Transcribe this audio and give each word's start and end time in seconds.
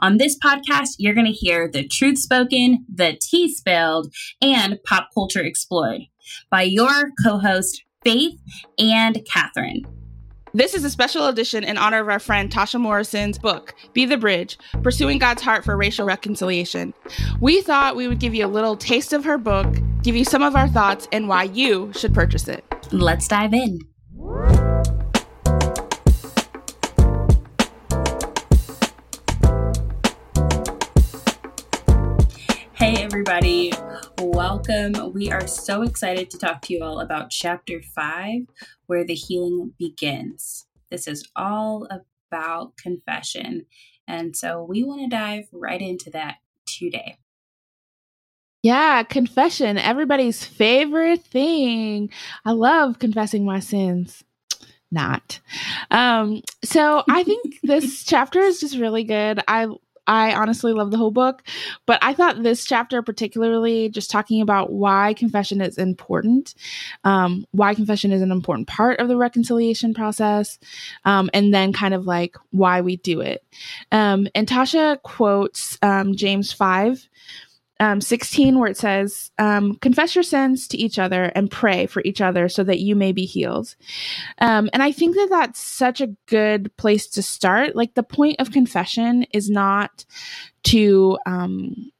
On 0.00 0.18
this 0.18 0.38
podcast, 0.38 0.96
you're 0.98 1.14
going 1.14 1.26
to 1.26 1.32
hear 1.32 1.68
the 1.68 1.86
truth 1.86 2.18
spoken, 2.18 2.84
the 2.92 3.18
tea 3.20 3.52
spilled, 3.52 4.12
and 4.40 4.78
pop 4.84 5.08
culture 5.14 5.42
explored 5.42 6.02
by 6.50 6.62
your 6.62 7.10
co 7.24 7.38
host, 7.38 7.82
Faith 8.04 8.38
and 8.78 9.24
Catherine. 9.30 9.82
This 10.54 10.74
is 10.74 10.84
a 10.84 10.90
special 10.90 11.28
edition 11.28 11.64
in 11.64 11.78
honor 11.78 12.00
of 12.00 12.08
our 12.10 12.18
friend 12.18 12.50
Tasha 12.50 12.78
Morrison's 12.78 13.38
book, 13.38 13.74
Be 13.94 14.04
the 14.04 14.18
Bridge 14.18 14.58
Pursuing 14.82 15.18
God's 15.18 15.40
Heart 15.40 15.64
for 15.64 15.76
Racial 15.76 16.04
Reconciliation. 16.04 16.92
We 17.40 17.62
thought 17.62 17.96
we 17.96 18.06
would 18.06 18.20
give 18.20 18.34
you 18.34 18.44
a 18.44 18.48
little 18.48 18.76
taste 18.76 19.14
of 19.14 19.24
her 19.24 19.38
book, 19.38 19.74
give 20.02 20.14
you 20.14 20.26
some 20.26 20.42
of 20.42 20.54
our 20.54 20.68
thoughts, 20.68 21.08
and 21.10 21.26
why 21.26 21.44
you 21.44 21.90
should 21.94 22.12
purchase 22.12 22.48
it. 22.48 22.64
Let's 22.92 23.28
dive 23.28 23.54
in. 23.54 23.78
Everybody. 33.22 33.72
Welcome. 34.18 35.12
We 35.12 35.30
are 35.30 35.46
so 35.46 35.82
excited 35.82 36.28
to 36.30 36.38
talk 36.38 36.60
to 36.62 36.74
you 36.74 36.82
all 36.82 36.98
about 36.98 37.30
chapter 37.30 37.80
five, 37.80 38.40
where 38.86 39.04
the 39.04 39.14
healing 39.14 39.74
begins. 39.78 40.66
This 40.90 41.06
is 41.06 41.30
all 41.36 41.86
about 42.32 42.76
confession. 42.76 43.66
And 44.08 44.36
so 44.36 44.64
we 44.68 44.82
want 44.82 45.02
to 45.02 45.06
dive 45.06 45.44
right 45.52 45.80
into 45.80 46.10
that 46.10 46.38
today. 46.66 47.18
Yeah, 48.60 49.04
confession, 49.04 49.78
everybody's 49.78 50.44
favorite 50.44 51.22
thing. 51.22 52.10
I 52.44 52.50
love 52.50 52.98
confessing 52.98 53.44
my 53.44 53.60
sins. 53.60 54.24
Not. 54.90 55.38
Um, 55.92 56.42
so 56.64 57.04
I 57.08 57.22
think 57.22 57.60
this 57.62 58.02
chapter 58.02 58.40
is 58.40 58.58
just 58.58 58.76
really 58.76 59.04
good. 59.04 59.40
I 59.46 59.68
I 60.06 60.34
honestly 60.34 60.72
love 60.72 60.90
the 60.90 60.96
whole 60.96 61.10
book, 61.10 61.42
but 61.86 61.98
I 62.02 62.14
thought 62.14 62.42
this 62.42 62.64
chapter, 62.64 63.02
particularly 63.02 63.88
just 63.88 64.10
talking 64.10 64.40
about 64.40 64.72
why 64.72 65.14
confession 65.14 65.60
is 65.60 65.78
important, 65.78 66.54
um, 67.04 67.46
why 67.52 67.74
confession 67.74 68.12
is 68.12 68.22
an 68.22 68.32
important 68.32 68.68
part 68.68 68.98
of 69.00 69.08
the 69.08 69.16
reconciliation 69.16 69.94
process, 69.94 70.58
um, 71.04 71.30
and 71.32 71.54
then 71.54 71.72
kind 71.72 71.94
of 71.94 72.06
like 72.06 72.36
why 72.50 72.80
we 72.80 72.96
do 72.96 73.20
it. 73.20 73.44
Um, 73.92 74.26
and 74.34 74.48
Tasha 74.48 75.00
quotes 75.02 75.78
um, 75.82 76.16
James 76.16 76.52
5 76.52 77.08
um, 77.82 78.00
16, 78.00 78.60
where 78.60 78.70
it 78.70 78.76
says, 78.76 79.32
um, 79.38 79.74
Confess 79.74 80.14
your 80.14 80.22
sins 80.22 80.68
to 80.68 80.78
each 80.78 81.00
other 81.00 81.24
and 81.34 81.50
pray 81.50 81.86
for 81.86 82.00
each 82.04 82.20
other 82.20 82.48
so 82.48 82.62
that 82.62 82.78
you 82.78 82.94
may 82.94 83.10
be 83.10 83.24
healed. 83.24 83.74
Um, 84.38 84.70
and 84.72 84.84
I 84.84 84.92
think 84.92 85.16
that 85.16 85.30
that's 85.30 85.58
such 85.58 86.00
a 86.00 86.14
good 86.26 86.74
place 86.76 87.08
to 87.08 87.22
start. 87.22 87.74
Like, 87.74 87.94
the 87.94 88.04
point 88.04 88.36
of 88.38 88.52
confession 88.52 89.24
is 89.32 89.50
not 89.50 90.04
to 90.64 91.18
um, 91.26 91.90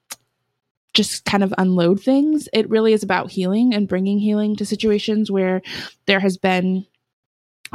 just 0.95 1.25
kind 1.25 1.43
of 1.43 1.53
unload 1.59 2.01
things, 2.01 2.49
it 2.53 2.71
really 2.71 2.93
is 2.93 3.03
about 3.03 3.33
healing 3.33 3.75
and 3.75 3.89
bringing 3.89 4.21
healing 4.21 4.55
to 4.57 4.65
situations 4.65 5.33
where 5.33 5.63
there 6.07 6.21
has 6.21 6.37
been 6.37 6.87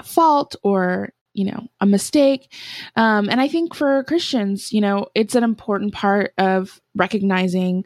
fault 0.01 0.55
or 0.63 1.09
you 1.37 1.45
know 1.45 1.67
a 1.79 1.85
mistake. 1.85 2.51
Um, 2.95 3.29
and 3.29 3.39
i 3.39 3.47
think 3.47 3.75
for 3.75 4.03
christians 4.05 4.73
you 4.73 4.81
know 4.81 5.07
it's 5.15 5.35
an 5.35 5.43
important 5.43 5.93
part 5.93 6.33
of 6.37 6.81
recognizing 6.95 7.85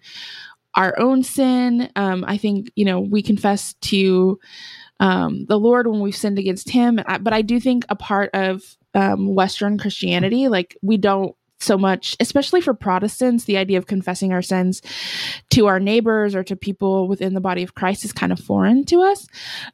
our 0.75 0.97
own 0.97 1.21
sin. 1.23 1.89
Um, 1.95 2.23
i 2.27 2.37
think 2.37 2.71
you 2.75 2.85
know 2.85 2.99
we 2.99 3.21
confess 3.21 3.73
to 3.81 4.39
um, 4.99 5.45
the 5.47 5.59
lord 5.59 5.87
when 5.87 5.99
we've 5.99 6.15
sinned 6.15 6.39
against 6.39 6.69
him. 6.69 6.99
But 7.21 7.33
i 7.33 7.41
do 7.41 7.59
think 7.59 7.85
a 7.89 7.95
part 7.95 8.29
of 8.33 8.63
um, 8.93 9.35
western 9.35 9.77
christianity 9.77 10.47
like 10.47 10.77
we 10.81 10.97
don't 10.97 11.35
so 11.61 11.77
much, 11.77 12.15
especially 12.19 12.61
for 12.61 12.73
Protestants, 12.73 13.45
the 13.45 13.57
idea 13.57 13.77
of 13.77 13.87
confessing 13.87 14.33
our 14.33 14.41
sins 14.41 14.81
to 15.51 15.67
our 15.67 15.79
neighbors 15.79 16.35
or 16.35 16.43
to 16.43 16.55
people 16.55 17.07
within 17.07 17.33
the 17.33 17.41
body 17.41 17.63
of 17.63 17.75
Christ 17.75 18.03
is 18.03 18.13
kind 18.13 18.31
of 18.31 18.39
foreign 18.39 18.83
to 18.85 19.01
us. 19.01 19.27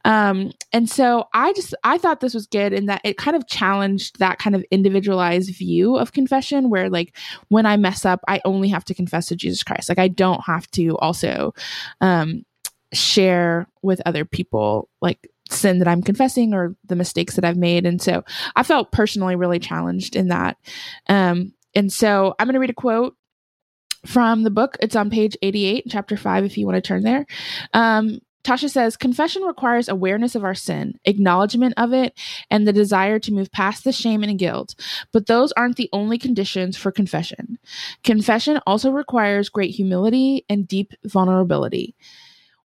Um, 0.05 0.51
and 0.73 0.89
so 0.89 1.25
I 1.33 1.53
just, 1.53 1.73
I 1.83 1.97
thought 1.97 2.19
this 2.19 2.33
was 2.33 2.47
good 2.47 2.73
in 2.73 2.87
that 2.87 3.01
it 3.03 3.17
kind 3.17 3.35
of 3.35 3.47
challenged 3.47 4.19
that 4.19 4.39
kind 4.39 4.55
of 4.55 4.65
individualized 4.71 5.55
view 5.55 5.97
of 5.97 6.13
confession 6.13 6.69
where, 6.69 6.89
like, 6.89 7.15
when 7.49 7.65
I 7.65 7.77
mess 7.77 8.05
up, 8.05 8.19
I 8.27 8.41
only 8.45 8.67
have 8.69 8.85
to 8.85 8.93
confess 8.93 9.27
to 9.27 9.35
Jesus 9.35 9.63
Christ. 9.63 9.89
Like, 9.89 9.99
I 9.99 10.09
don't 10.09 10.41
have 10.45 10.69
to 10.71 10.97
also 10.97 11.53
um, 12.01 12.43
share 12.93 13.67
with 13.81 14.01
other 14.05 14.25
people, 14.25 14.89
like, 15.01 15.29
sin 15.49 15.79
that 15.79 15.87
I'm 15.87 16.03
confessing 16.03 16.53
or 16.53 16.75
the 16.85 16.97
mistakes 16.97 17.35
that 17.35 17.45
I've 17.45 17.55
made. 17.55 17.85
And 17.85 18.01
so 18.01 18.25
I 18.57 18.63
felt 18.63 18.91
personally 18.91 19.37
really 19.37 19.59
challenged 19.59 20.17
in 20.17 20.27
that. 20.27 20.57
Um, 21.07 21.53
and 21.77 21.93
so 21.93 22.33
I'm 22.39 22.47
going 22.47 22.55
to 22.55 22.59
read 22.59 22.71
a 22.71 22.73
quote 22.73 23.15
from 24.03 24.41
the 24.41 24.49
book. 24.49 24.77
It's 24.81 24.95
on 24.95 25.11
page 25.11 25.37
88, 25.43 25.85
chapter 25.87 26.17
5, 26.17 26.43
if 26.43 26.57
you 26.57 26.65
want 26.65 26.75
to 26.75 26.81
turn 26.81 27.03
there. 27.03 27.27
Um, 27.71 28.19
Tasha 28.43 28.67
says, 28.67 28.97
Confession 28.97 29.43
requires 29.43 29.87
awareness 29.87 30.33
of 30.33 30.43
our 30.43 30.55
sin, 30.55 30.97
acknowledgement 31.05 31.75
of 31.77 31.93
it, 31.93 32.17
and 32.49 32.67
the 32.67 32.73
desire 32.73 33.19
to 33.19 33.31
move 33.31 33.51
past 33.51 33.83
the 33.83 33.91
shame 33.91 34.23
and 34.23 34.39
guilt. 34.39 34.73
But 35.13 35.27
those 35.27 35.51
aren't 35.51 35.75
the 35.75 35.89
only 35.93 36.17
conditions 36.17 36.77
for 36.77 36.91
confession. 36.91 37.59
Confession 38.03 38.59
also 38.65 38.89
requires 38.89 39.49
great 39.49 39.75
humility 39.75 40.45
and 40.49 40.67
deep 40.67 40.93
vulnerability. 41.05 41.93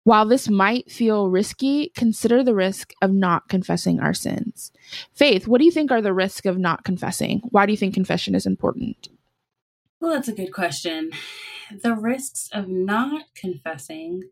While 0.04 0.26
this 0.26 0.48
might 0.48 0.90
feel 0.90 1.28
risky, 1.28 1.92
consider 1.94 2.42
the 2.42 2.54
risk 2.54 2.92
of 3.00 3.12
not 3.12 3.48
confessing 3.48 4.00
our 4.00 4.14
sins. 4.14 4.72
Faith, 5.14 5.46
what 5.46 5.58
do 5.58 5.64
you 5.64 5.70
think 5.70 5.92
are 5.92 6.02
the 6.02 6.12
risks 6.12 6.46
of 6.46 6.58
not 6.58 6.84
confessing? 6.84 7.40
Why 7.50 7.66
do 7.66 7.72
you 7.72 7.76
think 7.76 7.94
confession 7.94 8.34
is 8.34 8.46
important? 8.46 9.08
Well, 10.00 10.12
that's 10.12 10.28
a 10.28 10.32
good 10.32 10.52
question. 10.52 11.12
The 11.82 11.94
risks 11.94 12.50
of 12.52 12.68
not 12.68 13.26
confessing 13.36 14.24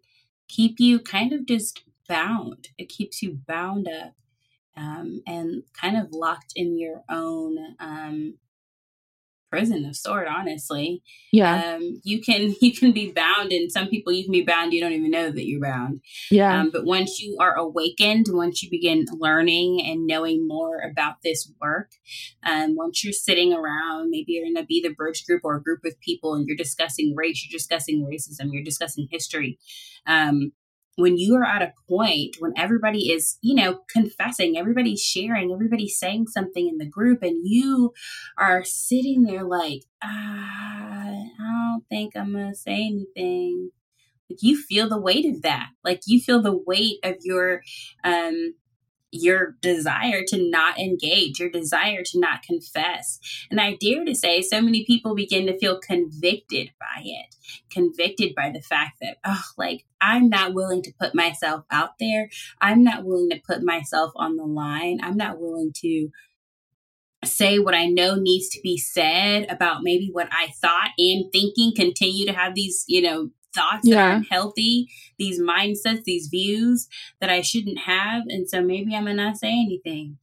keep 0.48 0.80
you 0.80 0.98
kind 0.98 1.32
of 1.32 1.46
just 1.46 1.84
bound. 2.08 2.68
It 2.76 2.88
keeps 2.88 3.22
you 3.22 3.38
bound 3.46 3.86
up 3.86 4.14
um, 4.76 5.22
and 5.26 5.62
kind 5.72 5.96
of 5.96 6.10
locked 6.10 6.52
in 6.56 6.76
your 6.76 7.04
own 7.08 7.76
um, 7.78 8.34
prison 9.50 9.84
of 9.84 9.96
sort 9.96 10.28
honestly. 10.28 11.02
Yeah. 11.32 11.74
Um, 11.74 12.00
you 12.04 12.20
can 12.20 12.54
you 12.60 12.72
can 12.72 12.92
be 12.92 13.12
bound 13.12 13.52
and 13.52 13.70
some 13.70 13.88
people 13.88 14.12
you 14.12 14.24
can 14.24 14.32
be 14.32 14.42
bound 14.42 14.72
you 14.72 14.80
don't 14.80 14.92
even 14.92 15.10
know 15.10 15.30
that 15.30 15.46
you're 15.46 15.60
bound. 15.60 16.00
Yeah. 16.30 16.60
Um, 16.60 16.70
but 16.70 16.84
once 16.84 17.20
you 17.20 17.36
are 17.40 17.54
awakened 17.54 18.26
once 18.30 18.62
you 18.62 18.70
begin 18.70 19.06
learning 19.12 19.82
and 19.84 20.06
knowing 20.06 20.46
more 20.46 20.78
about 20.78 21.16
this 21.22 21.50
work 21.60 21.90
um, 22.44 22.76
once 22.76 23.04
you're 23.04 23.12
sitting 23.12 23.52
around 23.52 24.10
maybe 24.10 24.32
you're 24.32 24.46
in 24.46 24.56
a 24.56 24.64
be 24.64 24.80
the 24.82 24.94
bridge 24.94 25.24
group 25.26 25.42
or 25.44 25.56
a 25.56 25.62
group 25.62 25.84
of 25.84 25.98
people 26.00 26.34
and 26.34 26.46
you're 26.46 26.56
discussing 26.56 27.14
race 27.16 27.44
you're 27.44 27.56
discussing 27.56 28.06
racism 28.06 28.48
you're 28.52 28.64
discussing 28.64 29.08
history 29.10 29.58
um, 30.06 30.52
when 30.96 31.16
you 31.16 31.34
are 31.36 31.44
at 31.44 31.62
a 31.62 31.72
point 31.88 32.36
when 32.40 32.52
everybody 32.56 33.10
is, 33.10 33.38
you 33.42 33.54
know, 33.54 33.80
confessing, 33.88 34.56
everybody's 34.56 35.02
sharing, 35.02 35.52
everybody's 35.52 35.98
saying 35.98 36.26
something 36.28 36.68
in 36.68 36.78
the 36.78 36.88
group, 36.88 37.22
and 37.22 37.40
you 37.44 37.92
are 38.36 38.64
sitting 38.64 39.22
there 39.22 39.44
like, 39.44 39.82
ah, 40.02 40.08
I 41.00 41.28
don't 41.38 41.84
think 41.88 42.16
I'm 42.16 42.32
going 42.32 42.50
to 42.50 42.56
say 42.56 42.86
anything. 42.86 43.70
Like 44.28 44.38
you 44.42 44.56
feel 44.56 44.88
the 44.88 45.00
weight 45.00 45.26
of 45.26 45.42
that. 45.42 45.70
Like 45.84 46.02
you 46.06 46.20
feel 46.20 46.40
the 46.40 46.56
weight 46.56 46.98
of 47.02 47.16
your 47.22 47.62
um 48.04 48.54
your 49.12 49.56
desire 49.60 50.22
to 50.28 50.50
not 50.50 50.78
engage, 50.78 51.40
your 51.40 51.50
desire 51.50 52.02
to 52.04 52.20
not 52.20 52.42
confess. 52.42 53.18
And 53.50 53.60
I 53.60 53.74
dare 53.74 54.04
to 54.04 54.14
say, 54.14 54.42
so 54.42 54.60
many 54.60 54.84
people 54.84 55.14
begin 55.14 55.46
to 55.46 55.58
feel 55.58 55.78
convicted 55.80 56.70
by 56.78 57.02
it, 57.04 57.34
convicted 57.70 58.34
by 58.34 58.50
the 58.50 58.60
fact 58.60 58.98
that, 59.00 59.18
oh, 59.24 59.42
like, 59.56 59.84
I'm 60.00 60.28
not 60.28 60.54
willing 60.54 60.82
to 60.82 60.94
put 60.98 61.14
myself 61.14 61.64
out 61.70 61.98
there. 61.98 62.30
I'm 62.60 62.84
not 62.84 63.04
willing 63.04 63.30
to 63.30 63.40
put 63.44 63.62
myself 63.62 64.12
on 64.16 64.36
the 64.36 64.44
line. 64.44 65.00
I'm 65.02 65.16
not 65.16 65.40
willing 65.40 65.72
to 65.78 66.10
say 67.24 67.58
what 67.58 67.74
I 67.74 67.86
know 67.86 68.14
needs 68.14 68.48
to 68.50 68.60
be 68.62 68.78
said 68.78 69.46
about 69.50 69.82
maybe 69.82 70.08
what 70.10 70.28
I 70.30 70.48
thought 70.60 70.90
and 70.96 71.30
thinking, 71.30 71.72
continue 71.76 72.26
to 72.26 72.32
have 72.32 72.54
these, 72.54 72.84
you 72.88 73.02
know, 73.02 73.30
thoughts 73.54 73.86
yeah. 73.86 73.96
that 73.96 74.12
aren't 74.12 74.28
healthy, 74.30 74.88
these 75.18 75.40
mindsets, 75.40 76.04
these 76.04 76.28
views 76.28 76.88
that 77.20 77.30
I 77.30 77.40
shouldn't 77.40 77.80
have. 77.80 78.22
And 78.28 78.48
so 78.48 78.62
maybe 78.62 78.94
I'm 78.94 79.04
going 79.04 79.16
to 79.16 79.24
not 79.24 79.38
say 79.38 79.50
anything. 79.50 80.18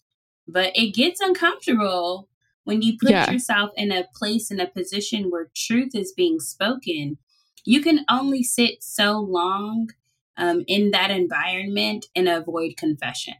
But 0.47 0.71
it 0.75 0.93
gets 0.93 1.19
uncomfortable 1.19 2.29
When 2.67 2.81
you 2.81 2.97
put 2.99 3.11
yeah. 3.11 3.31
yourself 3.31 3.69
in 3.77 3.93
a 3.93 4.07
place, 4.13 4.51
in 4.51 4.59
a 4.59 4.67
position 4.67 5.31
where 5.31 5.49
truth 5.55 5.95
is 5.95 6.11
being 6.11 6.41
spoken, 6.41 7.17
you 7.63 7.81
can 7.81 8.03
only 8.09 8.43
sit 8.43 8.83
so 8.83 9.21
long 9.21 9.91
um, 10.35 10.65
in 10.67 10.91
that 10.91 11.09
environment 11.09 12.07
and 12.13 12.27
avoid 12.27 12.75
confession. 12.75 13.35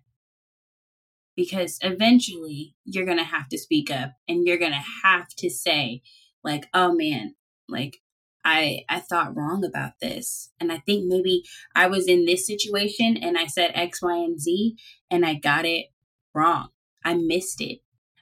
Because 1.36 1.78
eventually 1.82 2.74
you're 2.86 3.04
going 3.04 3.18
to 3.18 3.26
have 3.26 3.50
to 3.50 3.58
speak 3.58 3.92
up 3.92 4.14
and 4.30 4.48
you're 4.48 4.58
going 4.58 4.72
to 4.72 4.86
have 5.04 5.28
to 5.40 5.50
say, 5.50 6.04
like, 6.42 6.70
oh 6.74 6.94
man, 6.94 7.36
like 7.68 7.98
I 8.48 8.86
I 8.88 9.02
thought 9.02 9.36
wrong 9.36 9.66
about 9.66 10.00
this. 10.00 10.52
And 10.60 10.72
I 10.72 10.78
think 10.80 11.06
maybe 11.06 11.44
I 11.76 11.88
was 11.88 12.08
in 12.08 12.26
this 12.26 12.48
situation 12.48 13.18
and 13.18 13.38
I 13.38 13.46
said 13.46 13.72
X, 13.74 14.02
Y, 14.02 14.16
and 14.16 14.40
Z 14.40 14.78
and 15.12 15.26
I 15.26 15.34
got 15.34 15.66
it 15.66 15.88
wrong. 16.34 16.70
I 17.04 17.14
missed 17.16 17.60
it. 17.60 17.80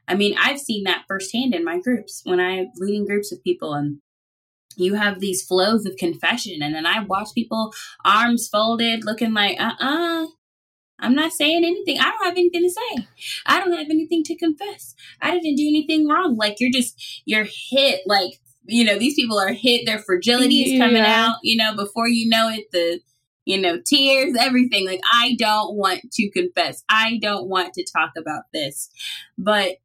I 0.07 0.15
mean, 0.15 0.35
I've 0.39 0.59
seen 0.59 0.83
that 0.85 1.05
firsthand 1.07 1.53
in 1.53 1.63
my 1.63 1.79
groups 1.79 2.21
when 2.25 2.39
I'm 2.39 2.71
leading 2.77 3.05
groups 3.05 3.31
of 3.31 3.43
people 3.43 3.73
and 3.73 3.99
you 4.77 4.95
have 4.95 5.19
these 5.19 5.45
flows 5.45 5.85
of 5.85 5.95
confession 5.95 6.61
and 6.61 6.75
then 6.75 6.85
i 6.85 7.01
watch 7.01 7.29
people 7.33 7.73
arms 8.03 8.49
folded 8.49 9.05
looking 9.05 9.33
like 9.33 9.57
uh-uh 9.57 10.25
i'm 10.99 11.15
not 11.15 11.31
saying 11.31 11.63
anything 11.63 11.97
i 11.97 12.09
don't 12.09 12.25
have 12.25 12.33
anything 12.33 12.61
to 12.61 12.69
say 12.69 13.07
i 13.45 13.57
don't 13.57 13.71
have 13.71 13.89
anything 13.89 14.21
to 14.21 14.35
confess 14.35 14.93
i 15.21 15.31
didn't 15.31 15.55
do 15.55 15.65
anything 15.65 16.09
wrong 16.09 16.35
like 16.35 16.57
you're 16.59 16.73
just 16.73 17.21
you're 17.23 17.47
hit 17.69 18.01
like 18.05 18.41
you 18.65 18.83
know 18.83 18.97
these 18.97 19.15
people 19.15 19.39
are 19.39 19.53
hit 19.53 19.85
their 19.85 19.99
fragilities 19.99 20.67
yeah. 20.67 20.85
coming 20.85 21.03
out 21.03 21.37
you 21.43 21.57
know 21.57 21.75
before 21.75 22.07
you 22.07 22.27
know 22.29 22.49
it 22.49 22.65
the 22.71 22.99
you 23.45 23.59
know 23.59 23.79
tears 23.85 24.35
everything 24.39 24.85
like 24.85 25.01
i 25.11 25.35
don't 25.37 25.75
want 25.75 26.01
to 26.11 26.29
confess 26.31 26.83
i 26.89 27.19
don't 27.21 27.47
want 27.47 27.73
to 27.73 27.85
talk 27.85 28.11
about 28.17 28.43
this 28.53 28.89
but 29.37 29.77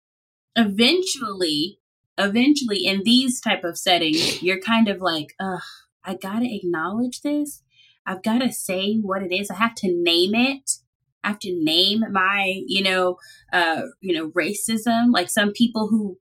eventually 0.57 1.81
eventually 2.21 2.85
in 2.85 3.03
these 3.05 3.41
type 3.41 3.65
of 3.65 3.79
settings, 3.79 4.43
you're 4.43 4.61
kind 4.61 4.89
of 4.89 5.01
like, 5.01 5.35
ugh, 5.41 5.61
I 6.05 6.15
gotta 6.15 6.47
acknowledge 6.53 7.23
this. 7.23 7.63
I've 8.07 8.23
got 8.23 8.39
to 8.39 8.53
say 8.53 8.97
what 8.97 9.23
it 9.23 9.33
is. 9.33 9.51
I 9.51 9.55
have 9.57 9.75
to 9.77 9.89
name 9.89 10.35
it. 10.35 10.71
I 11.23 11.29
have 11.29 11.39
to 11.41 11.53
name 11.53 12.03
my, 12.11 12.63
you 12.67 12.83
know, 12.83 13.19
uh, 13.53 13.83
you 14.01 14.15
know, 14.15 14.31
racism. 14.31 15.13
Like 15.13 15.29
some 15.29 15.53
people 15.53 15.89
who, 15.89 16.19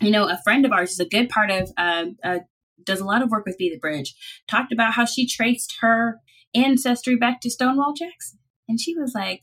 you 0.00 0.10
know, 0.10 0.28
a 0.28 0.40
friend 0.44 0.64
of 0.64 0.72
ours 0.72 0.92
is 0.92 1.00
a 1.00 1.08
good 1.08 1.28
part 1.28 1.50
of, 1.50 1.70
uh, 1.76 2.06
uh, 2.22 2.38
does 2.84 3.00
a 3.00 3.04
lot 3.04 3.22
of 3.22 3.30
work 3.30 3.44
with 3.46 3.58
Be 3.58 3.70
the 3.70 3.78
Bridge. 3.78 4.14
Talked 4.48 4.72
about 4.72 4.94
how 4.94 5.04
she 5.04 5.26
traced 5.26 5.78
her 5.80 6.20
ancestry 6.54 7.16
back 7.16 7.40
to 7.40 7.50
Stonewall 7.50 7.94
Jackson, 7.94 8.38
and 8.68 8.80
she 8.80 8.96
was 8.96 9.12
like, 9.14 9.42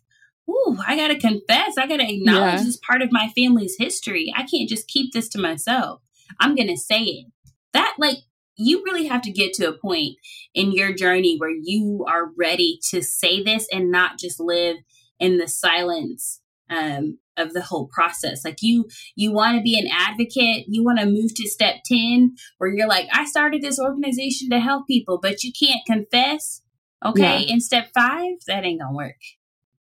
ooh, 0.49 0.77
I 0.85 0.95
gotta 0.95 1.17
confess, 1.17 1.77
I 1.77 1.87
gotta 1.87 2.09
acknowledge 2.09 2.59
yeah. 2.59 2.63
this 2.63 2.77
part 2.77 3.01
of 3.01 3.11
my 3.11 3.31
family's 3.35 3.75
history. 3.77 4.33
I 4.35 4.43
can't 4.43 4.69
just 4.69 4.87
keep 4.87 5.13
this 5.13 5.29
to 5.29 5.39
myself. 5.39 6.01
I'm 6.39 6.55
gonna 6.55 6.77
say 6.77 7.01
it. 7.01 7.25
That 7.73 7.95
like 7.97 8.17
you 8.55 8.83
really 8.83 9.07
have 9.07 9.21
to 9.23 9.31
get 9.31 9.53
to 9.53 9.69
a 9.69 9.77
point 9.77 10.17
in 10.53 10.71
your 10.71 10.93
journey 10.93 11.37
where 11.37 11.49
you 11.49 12.05
are 12.07 12.31
ready 12.37 12.79
to 12.89 13.01
say 13.01 13.43
this 13.43 13.67
and 13.71 13.91
not 13.91 14.19
just 14.19 14.39
live 14.39 14.77
in 15.19 15.37
the 15.37 15.47
silence 15.47 16.41
um, 16.69 17.17
of 17.37 17.53
the 17.53 17.61
whole 17.61 17.87
process. 17.87 18.43
Like 18.45 18.57
you, 18.61 18.87
you 19.15 19.31
want 19.31 19.57
to 19.57 19.63
be 19.63 19.77
an 19.77 19.89
advocate. 19.91 20.65
You 20.67 20.83
want 20.83 20.99
to 20.99 21.05
move 21.05 21.33
to 21.35 21.49
step 21.49 21.77
10 21.85 22.35
where 22.57 22.73
you're 22.73 22.87
like, 22.87 23.07
I 23.13 23.25
started 23.25 23.61
this 23.61 23.79
organization 23.79 24.49
to 24.49 24.59
help 24.59 24.87
people, 24.87 25.19
but 25.21 25.43
you 25.43 25.51
can't 25.51 25.85
confess. 25.85 26.61
Okay. 27.05 27.21
Yeah. 27.21 27.53
In 27.53 27.59
step 27.59 27.89
five, 27.93 28.33
that 28.47 28.63
ain't 28.63 28.79
gonna 28.79 28.95
work. 28.95 29.17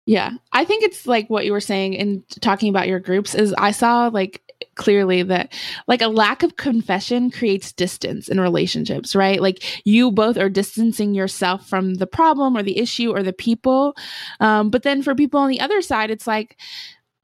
Yeah. 0.06 0.30
I 0.52 0.64
think 0.64 0.82
it's 0.82 1.06
like 1.06 1.30
what 1.30 1.44
you 1.44 1.52
were 1.52 1.60
saying 1.60 1.94
in 1.94 2.24
talking 2.40 2.68
about 2.68 2.88
your 2.88 2.98
groups 2.98 3.34
is 3.34 3.54
I 3.56 3.70
saw 3.70 4.08
like 4.08 4.42
clearly 4.74 5.22
that 5.22 5.52
like 5.86 6.02
a 6.02 6.08
lack 6.08 6.42
of 6.42 6.56
confession 6.56 7.30
creates 7.30 7.72
distance 7.72 8.28
in 8.28 8.40
relationships, 8.40 9.14
right? 9.14 9.40
Like 9.40 9.62
you 9.84 10.10
both 10.10 10.36
are 10.36 10.48
distancing 10.48 11.14
yourself 11.14 11.68
from 11.68 11.94
the 11.94 12.06
problem 12.06 12.56
or 12.56 12.62
the 12.62 12.78
issue 12.78 13.14
or 13.14 13.22
the 13.22 13.32
people. 13.32 13.94
Um, 14.40 14.70
but 14.70 14.82
then 14.82 15.02
for 15.02 15.14
people 15.14 15.40
on 15.40 15.50
the 15.50 15.60
other 15.60 15.82
side, 15.82 16.10
it's 16.10 16.26
like, 16.26 16.56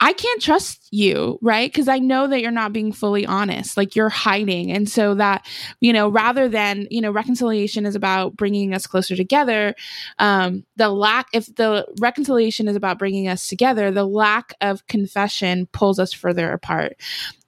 I 0.01 0.13
can't 0.13 0.41
trust 0.41 0.87
you, 0.93 1.39
right? 1.43 1.71
Because 1.71 1.89
I 1.89 1.99
know 1.99 2.29
that 2.29 2.41
you're 2.41 2.53
not 2.53 2.73
being 2.73 2.93
fully 2.93 3.27
honest, 3.27 3.77
like 3.77 3.97
you're 3.97 4.09
hiding. 4.09 4.71
And 4.71 4.89
so 4.89 5.15
that, 5.15 5.45
you 5.81 5.93
know, 5.93 6.09
rather 6.09 6.49
than, 6.49 6.87
you 6.89 7.01
know, 7.01 7.11
reconciliation 7.11 7.85
is 7.85 7.97
about 7.97 8.37
bringing 8.37 8.75
us 8.75 8.87
closer 8.87 9.17
together, 9.17 9.75
um, 10.21 10.65
the 10.77 10.89
lack, 10.89 11.27
if 11.33 11.53
the 11.57 11.85
reconciliation 12.01 12.69
is 12.69 12.77
about 12.77 12.99
bringing 12.99 13.27
us 13.27 13.49
together, 13.49 13.91
the 13.91 14.07
lack 14.07 14.55
of 14.61 14.87
confession 14.87 15.67
pulls 15.73 15.99
us 15.99 16.13
further 16.13 16.53
apart. 16.53 16.97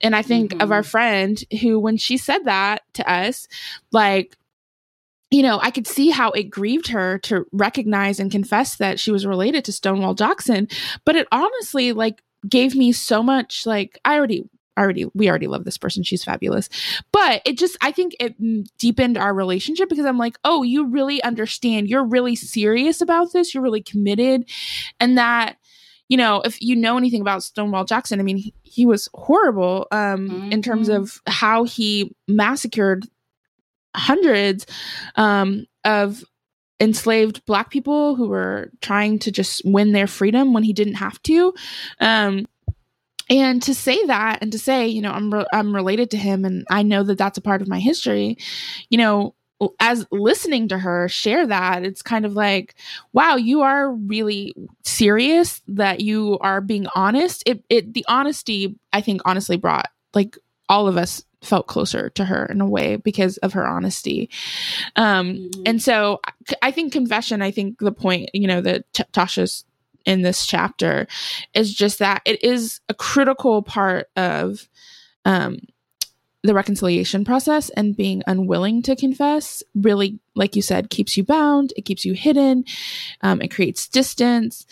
And 0.01 0.13
I 0.13 0.21
think 0.21 0.51
mm-hmm. 0.51 0.61
of 0.61 0.73
our 0.73 0.81
mm-hmm. 0.81 0.89
friend 0.89 1.43
who, 1.61 1.79
when 1.79 1.95
she 1.95 2.17
said 2.17 2.45
that 2.45 2.81
to 2.95 3.09
us, 3.09 3.47
like, 3.93 4.35
you 5.29 5.41
know, 5.41 5.57
I 5.61 5.71
could 5.71 5.87
see 5.87 6.09
how 6.09 6.31
it 6.31 6.49
grieved 6.49 6.87
her 6.87 7.17
to 7.19 7.45
recognize 7.53 8.19
and 8.19 8.29
confess 8.29 8.75
that 8.75 8.99
she 8.99 9.11
was 9.11 9.25
related 9.25 9.63
to 9.63 9.71
Stonewall 9.71 10.15
Jackson. 10.15 10.67
But 11.05 11.15
it 11.15 11.29
honestly, 11.31 11.93
like, 11.93 12.21
gave 12.49 12.75
me 12.75 12.91
so 12.91 13.21
much 13.21 13.65
like 13.65 13.99
I 14.05 14.15
already 14.15 14.43
already 14.77 15.05
we 15.13 15.29
already 15.29 15.47
love 15.47 15.65
this 15.65 15.77
person 15.77 16.01
she's 16.01 16.23
fabulous 16.23 16.69
but 17.11 17.41
it 17.45 17.57
just 17.57 17.77
i 17.81 17.91
think 17.91 18.15
it 18.19 18.35
deepened 18.77 19.17
our 19.17 19.33
relationship 19.33 19.89
because 19.89 20.05
i'm 20.05 20.17
like 20.17 20.37
oh 20.43 20.63
you 20.63 20.87
really 20.87 21.21
understand 21.23 21.89
you're 21.89 22.05
really 22.05 22.35
serious 22.35 23.01
about 23.01 23.33
this 23.33 23.53
you're 23.53 23.63
really 23.63 23.83
committed 23.83 24.49
and 24.99 25.17
that 25.17 25.57
you 26.07 26.17
know 26.17 26.41
if 26.45 26.61
you 26.61 26.75
know 26.75 26.97
anything 26.97 27.21
about 27.21 27.43
stonewall 27.43 27.83
jackson 27.83 28.19
i 28.19 28.23
mean 28.23 28.37
he, 28.37 28.53
he 28.63 28.85
was 28.85 29.09
horrible 29.13 29.87
um 29.91 30.29
mm-hmm. 30.29 30.51
in 30.51 30.61
terms 30.61 30.87
mm-hmm. 30.87 31.03
of 31.03 31.21
how 31.27 31.63
he 31.63 32.15
massacred 32.27 33.05
hundreds 33.95 34.65
um 35.17 35.65
of 35.83 36.23
enslaved 36.81 37.45
black 37.45 37.69
people 37.69 38.15
who 38.15 38.27
were 38.27 38.71
trying 38.81 39.19
to 39.19 39.31
just 39.31 39.61
win 39.63 39.93
their 39.93 40.07
freedom 40.07 40.51
when 40.51 40.63
he 40.63 40.73
didn't 40.73 40.95
have 40.95 41.21
to. 41.23 41.53
Um, 41.99 42.47
and 43.29 43.61
to 43.63 43.73
say 43.73 44.03
that 44.07 44.39
and 44.41 44.51
to 44.51 44.59
say 44.59 44.87
you 44.87 45.01
know 45.01 45.11
i'm 45.11 45.33
re- 45.33 45.45
i'm 45.53 45.73
related 45.73 46.11
to 46.11 46.17
him 46.17 46.43
and 46.43 46.65
i 46.69 46.83
know 46.83 47.03
that 47.03 47.17
that's 47.17 47.37
a 47.37 47.41
part 47.41 47.61
of 47.61 47.67
my 47.67 47.79
history 47.79 48.37
you 48.89 48.97
know 48.97 49.33
as 49.79 50.05
listening 50.11 50.67
to 50.67 50.77
her 50.77 51.07
share 51.07 51.45
that 51.45 51.83
it's 51.83 52.01
kind 52.01 52.25
of 52.25 52.33
like 52.33 52.75
wow 53.13 53.35
you 53.35 53.61
are 53.61 53.93
really 53.93 54.53
serious 54.83 55.61
that 55.67 56.01
you 56.01 56.37
are 56.41 56.61
being 56.61 56.87
honest. 56.95 57.43
It, 57.45 57.63
it 57.69 57.93
the 57.93 58.05
honesty 58.07 58.75
i 58.91 59.01
think 59.01 59.21
honestly 59.23 59.57
brought 59.57 59.89
like 60.13 60.37
all 60.67 60.87
of 60.87 60.97
us 60.97 61.23
felt 61.41 61.67
closer 61.67 62.09
to 62.11 62.25
her 62.25 62.45
in 62.45 62.61
a 62.61 62.67
way 62.67 62.97
because 62.97 63.37
of 63.37 63.53
her 63.53 63.65
honesty. 63.65 64.29
Um, 64.95 65.33
mm-hmm. 65.33 65.63
And 65.65 65.81
so 65.81 66.19
I 66.61 66.71
think 66.71 66.93
confession, 66.93 67.41
I 67.41 67.51
think 67.51 67.79
the 67.79 67.91
point, 67.91 68.29
you 68.33 68.47
know, 68.47 68.61
that 68.61 68.91
T- 68.93 69.03
Tasha's 69.11 69.65
in 70.05 70.21
this 70.21 70.45
chapter 70.45 71.07
is 71.53 71.73
just 71.73 71.99
that 71.99 72.21
it 72.25 72.43
is 72.43 72.79
a 72.89 72.93
critical 72.93 73.61
part 73.61 74.09
of 74.15 74.67
um, 75.25 75.59
the 76.43 76.53
reconciliation 76.53 77.23
process 77.23 77.69
and 77.71 77.95
being 77.95 78.23
unwilling 78.25 78.81
to 78.81 78.95
confess 78.95 79.61
really 79.75 80.19
like 80.35 80.55
you 80.55 80.61
said 80.61 80.89
keeps 80.89 81.15
you 81.15 81.23
bound 81.23 81.71
it 81.75 81.83
keeps 81.83 82.03
you 82.03 82.13
hidden 82.13 82.63
um, 83.21 83.41
it 83.41 83.53
creates 83.53 83.87
distance 83.87 84.65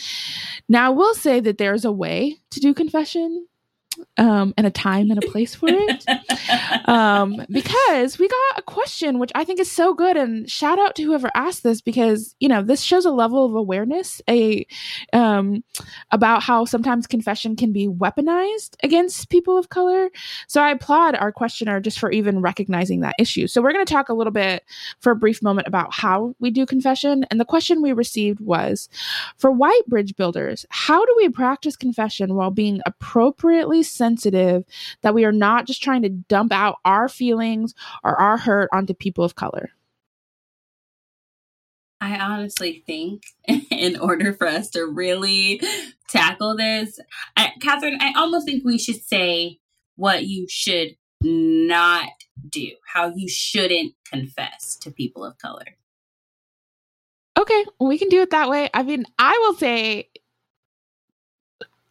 now 0.67 0.87
i 0.87 0.89
will 0.89 1.13
say 1.13 1.39
that 1.39 1.59
there's 1.59 1.85
a 1.85 1.91
way 1.91 2.37
to 2.49 2.59
do 2.59 2.73
confession 2.73 3.45
um, 4.17 4.53
and 4.57 4.67
a 4.67 4.71
time 4.71 5.11
and 5.11 5.23
a 5.23 5.27
place 5.27 5.55
for 5.55 5.69
it. 5.69 6.05
um, 6.89 7.45
because 7.51 8.17
we 8.17 8.27
got 8.27 8.57
a 8.57 8.63
question, 8.63 9.19
which 9.19 9.31
I 9.35 9.43
think 9.43 9.59
is 9.59 9.71
so 9.71 9.93
good. 9.93 10.17
And 10.17 10.49
shout 10.49 10.79
out 10.79 10.95
to 10.95 11.03
whoever 11.03 11.29
asked 11.35 11.61
this 11.61 11.81
because, 11.81 12.35
you 12.39 12.49
know, 12.49 12.63
this 12.63 12.81
shows 12.81 13.05
a 13.05 13.11
level 13.11 13.45
of 13.45 13.53
awareness 13.53 14.23
a, 14.27 14.65
um, 15.13 15.63
about 16.09 16.41
how 16.41 16.65
sometimes 16.65 17.05
confession 17.05 17.55
can 17.55 17.71
be 17.71 17.87
weaponized 17.87 18.75
against 18.81 19.29
people 19.29 19.55
of 19.55 19.69
color. 19.69 20.09
So 20.47 20.63
I 20.63 20.71
applaud 20.71 21.13
our 21.13 21.31
questioner 21.31 21.79
just 21.79 21.99
for 21.99 22.11
even 22.11 22.41
recognizing 22.41 23.01
that 23.01 23.15
issue. 23.19 23.45
So 23.45 23.61
we're 23.61 23.73
going 23.73 23.85
to 23.85 23.93
talk 23.93 24.09
a 24.09 24.15
little 24.15 24.33
bit 24.33 24.63
for 24.99 25.11
a 25.11 25.15
brief 25.15 25.43
moment 25.43 25.67
about 25.67 25.93
how 25.93 26.33
we 26.39 26.49
do 26.49 26.65
confession. 26.65 27.23
And 27.29 27.39
the 27.39 27.45
question 27.45 27.83
we 27.83 27.93
received 27.93 28.39
was 28.39 28.89
for 29.37 29.51
white 29.51 29.85
bridge 29.87 30.15
builders, 30.15 30.65
how 30.69 31.05
do 31.05 31.13
we 31.17 31.29
practice 31.29 31.75
confession 31.75 32.33
while 32.33 32.49
being 32.49 32.81
appropriately 32.87 33.83
sensitive 33.83 34.63
that 35.03 35.13
we 35.13 35.23
are 35.23 35.31
not 35.31 35.67
just 35.67 35.83
trying 35.83 36.01
to 36.01 36.09
dump 36.09 36.51
out 36.51 36.78
our 36.85 37.09
feelings 37.09 37.73
or 38.03 38.15
our 38.19 38.37
hurt 38.37 38.69
onto 38.71 38.93
people 38.93 39.23
of 39.23 39.35
color? 39.35 39.71
I 42.01 42.17
honestly 42.17 42.83
think, 42.85 43.23
in 43.71 43.99
order 43.99 44.33
for 44.33 44.47
us 44.47 44.69
to 44.71 44.85
really 44.85 45.61
tackle 46.07 46.55
this, 46.55 46.99
I, 47.35 47.51
Catherine, 47.61 47.97
I 47.99 48.13
almost 48.15 48.45
think 48.45 48.63
we 48.63 48.77
should 48.77 49.03
say 49.03 49.59
what 49.95 50.25
you 50.25 50.47
should 50.47 50.95
not 51.21 52.09
do, 52.47 52.71
how 52.93 53.11
you 53.13 53.27
shouldn't 53.27 53.95
confess 54.05 54.77
to 54.77 54.91
people 54.91 55.25
of 55.25 55.37
color. 55.37 55.65
Okay, 57.37 57.65
we 57.79 57.97
can 57.97 58.09
do 58.09 58.21
it 58.21 58.31
that 58.31 58.49
way. 58.49 58.69
I 58.73 58.83
mean, 58.83 59.05
I 59.17 59.37
will 59.41 59.55
say 59.55 60.09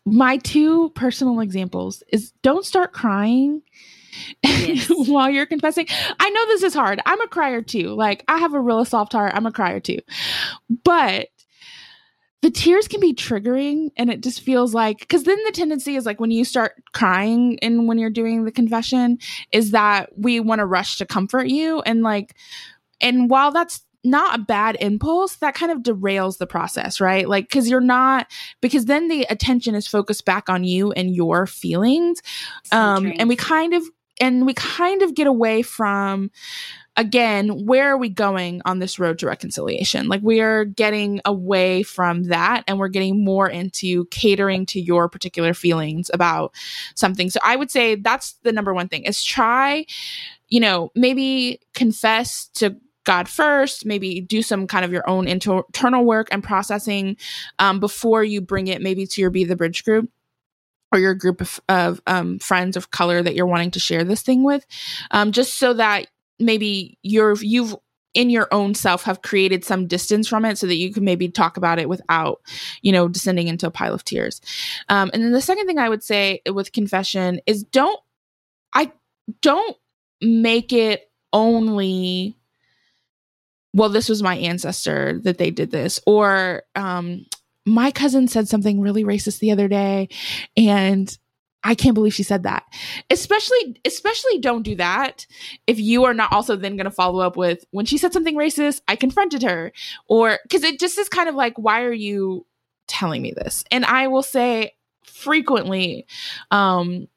my 0.05 0.39
two 0.39 0.91
personal 0.91 1.41
examples 1.41 2.03
is 2.09 2.33
don't 2.43 2.65
start 2.65 2.93
crying 2.93 3.63
yes. 4.43 4.89
while 5.09 5.31
you're 5.31 5.47
confessing. 5.47 5.87
I 6.19 6.31
know 6.31 6.47
this 6.47 6.63
is 6.63 6.75
hard. 6.75 7.01
I'm 7.07 7.21
a 7.21 7.29
crier 7.29 7.63
too. 7.63 7.95
Like 7.95 8.25
I 8.29 8.39
have 8.39 8.55
a 8.55 8.61
real 8.61 8.85
soft 8.85 9.13
heart. 9.13 9.33
I'm 9.35 9.47
a 9.47 9.53
crier 9.53 9.81
too. 9.81 9.99
But 10.85 11.29
the 12.43 12.51
tears 12.51 12.87
can 12.87 13.01
be 13.01 13.15
triggering 13.15 13.91
and 13.97 14.11
it 14.11 14.23
just 14.23 14.41
feels 14.41 14.73
like 14.75 15.01
because 15.01 15.25
then 15.25 15.39
the 15.45 15.53
tendency 15.53 15.97
is 15.97 16.07
like 16.07 16.21
when 16.21 16.31
you 16.31 16.45
start 16.45 16.73
crying 16.93 17.59
and 17.63 17.89
when 17.89 17.99
you're 17.99 18.11
doing 18.11 18.45
the 18.45 18.53
confession 18.53 19.19
is 19.53 19.73
that 19.73 20.11
we 20.17 20.39
want 20.39 20.61
to 20.61 20.67
rush 20.67 20.99
to 20.99 21.07
comfort 21.07 21.49
you 21.49 21.81
and 21.83 22.03
like 22.03 22.37
and 23.01 23.29
while 23.29 23.51
that's 23.51 23.83
not 24.05 24.39
a 24.39 24.43
bad 24.43 24.77
impulse 24.81 25.37
that 25.37 25.55
kind 25.55 25.73
of 25.73 25.79
derails 25.79 26.39
the 26.39 26.47
process 26.47 27.01
right 27.01 27.29
like 27.29 27.49
because 27.49 27.69
you're 27.69 27.81
not 27.81 28.29
because 28.61 28.85
then 28.85 29.09
the 29.09 29.27
attention 29.29 29.75
is 29.75 29.89
focused 29.89 30.25
back 30.25 30.49
on 30.49 30.63
you 30.63 30.93
and 30.93 31.15
your 31.15 31.47
feelings 31.47 32.23
um 32.71 33.13
and 33.19 33.29
we 33.29 33.35
kind 33.35 33.75
of 33.75 33.83
and 34.21 34.47
we 34.47 34.55
kind 34.55 35.03
of 35.03 35.15
get 35.15 35.27
away 35.27 35.63
from 35.63 36.31
again, 36.99 37.65
where 37.65 37.93
are 37.93 37.97
we 37.97 38.09
going 38.09 38.61
on 38.65 38.81
this 38.81 38.99
road 38.99 39.21
to 39.21 39.27
reconciliation? 39.27 40.09
Like 40.09 40.21
we 40.21 40.41
are 40.41 40.65
getting 40.65 41.21
away 41.25 41.85
from 41.85 42.25
that 42.25 42.65
and 42.67 42.77
we're 42.79 42.89
getting 42.89 43.25
more 43.25 43.49
into 43.49 44.07
catering 44.07 44.67
to 44.67 44.81
your 44.81 45.09
particular 45.09 45.55
feelings 45.55 46.11
about 46.13 46.53
something. 46.97 47.31
So 47.31 47.39
I 47.43 47.55
would 47.55 47.71
say 47.71 47.95
that's 47.95 48.33
the 48.43 48.51
number 48.51 48.75
one 48.75 48.89
thing 48.89 49.05
is 49.05 49.23
try, 49.23 49.87
you 50.49 50.59
know, 50.59 50.91
maybe 50.97 51.61
confess 51.73 52.49
to 52.55 52.77
God 53.05 53.29
first, 53.29 53.87
maybe 53.87 54.21
do 54.21 54.43
some 54.43 54.67
kind 54.67 54.85
of 54.85 54.93
your 54.93 55.09
own 55.09 55.29
inter- 55.29 55.63
internal 55.69 56.05
work 56.05 56.27
and 56.33 56.43
processing 56.43 57.17
um, 57.61 57.79
before 57.79 58.25
you 58.25 58.41
bring 58.41 58.67
it 58.67 58.83
maybe 58.83 59.07
to 59.07 59.21
your 59.21 59.31
Be 59.31 59.45
the 59.45 59.57
Bridge 59.57 59.85
group 59.85 60.11
or 60.93 60.99
your 60.99 61.15
group 61.15 61.41
of, 61.41 61.61
of 61.69 62.01
um, 62.07 62.39
friends 62.39 62.77
of 62.77 62.91
color 62.91 63.23
that 63.23 63.35
you're 63.35 63.47
wanting 63.47 63.71
to 63.73 63.81
share 63.81 64.05
this 64.05 64.23
thing 64.23 64.43
with, 64.43 64.67
um, 65.11 65.33
just 65.33 65.57
so 65.57 65.75
that 65.75 66.07
maybe 66.39 66.99
you're 67.03 67.35
you've 67.37 67.75
in 68.15 68.31
your 68.31 68.49
own 68.53 68.75
self 68.75 69.05
have 69.05 69.23
created 69.23 69.65
some 69.65 69.87
distance 69.87 70.27
from 70.27 70.45
it 70.45 70.57
so 70.59 70.67
that 70.67 70.77
you 70.77 70.93
can 70.93 71.05
maybe 71.05 71.29
talk 71.29 71.57
about 71.57 71.79
it 71.79 71.89
without 71.89 72.41
you 72.83 72.91
know 72.91 73.07
descending 73.09 73.49
into 73.49 73.67
a 73.67 73.71
pile 73.71 73.95
of 73.95 74.05
tears. 74.05 74.41
Um, 74.89 75.11
and 75.13 75.23
then 75.23 75.33
the 75.33 75.41
second 75.41 75.67
thing 75.67 75.79
i 75.79 75.89
would 75.89 76.03
say 76.03 76.41
with 76.51 76.73
confession 76.73 77.41
is 77.47 77.63
don't 77.63 78.01
i 78.73 78.91
don't 79.43 79.77
make 80.21 80.73
it 80.73 81.11
only 81.33 82.37
well 83.75 83.89
this 83.89 84.09
was 84.09 84.23
my 84.23 84.37
ancestor 84.37 85.21
that 85.23 85.39
they 85.39 85.51
did 85.51 85.71
this 85.71 86.01
or 86.07 86.63
um, 86.75 87.27
my 87.69 87.91
cousin 87.91 88.29
said 88.29 88.49
something 88.49 88.81
really 88.81 89.05
racist 89.05 89.39
the 89.39 89.53
other 89.53 89.69
day 89.69 90.09
and 90.57 91.17
I 91.65 91.75
can't 91.75 91.95
believe 91.95 92.15
she 92.15 92.23
said 92.23 92.45
that. 92.45 92.65
Especially, 93.11 93.81
especially 93.85 94.39
don't 94.39 94.63
do 94.63 94.77
that 94.77 95.27
if 95.67 95.79
you 95.79 96.05
are 96.05 96.15
not 96.15 96.33
also 96.33 96.57
then 96.57 96.77
going 96.77 96.85
to 96.85 96.91
follow 96.91 97.21
up 97.21 97.37
with 97.37 97.65
when 97.73 97.85
she 97.85 97.99
said 97.99 98.13
something 98.13 98.37
racist, 98.37 98.81
I 98.87 98.97
confronted 98.97 99.43
her. 99.43 99.73
Or 100.07 100.39
because 100.45 100.63
it 100.63 100.79
just 100.79 100.99
is 100.99 101.09
kind 101.09 101.29
of 101.29 101.35
like, 101.35 101.59
why 101.59 101.83
are 101.83 101.93
you 101.93 102.47
telling 102.87 103.23
me 103.23 103.33
this? 103.33 103.65
And 103.71 103.85
I 103.85 104.07
will 104.07 104.23
say 104.23 104.73
frequently, 105.05 106.07
um, 106.51 107.09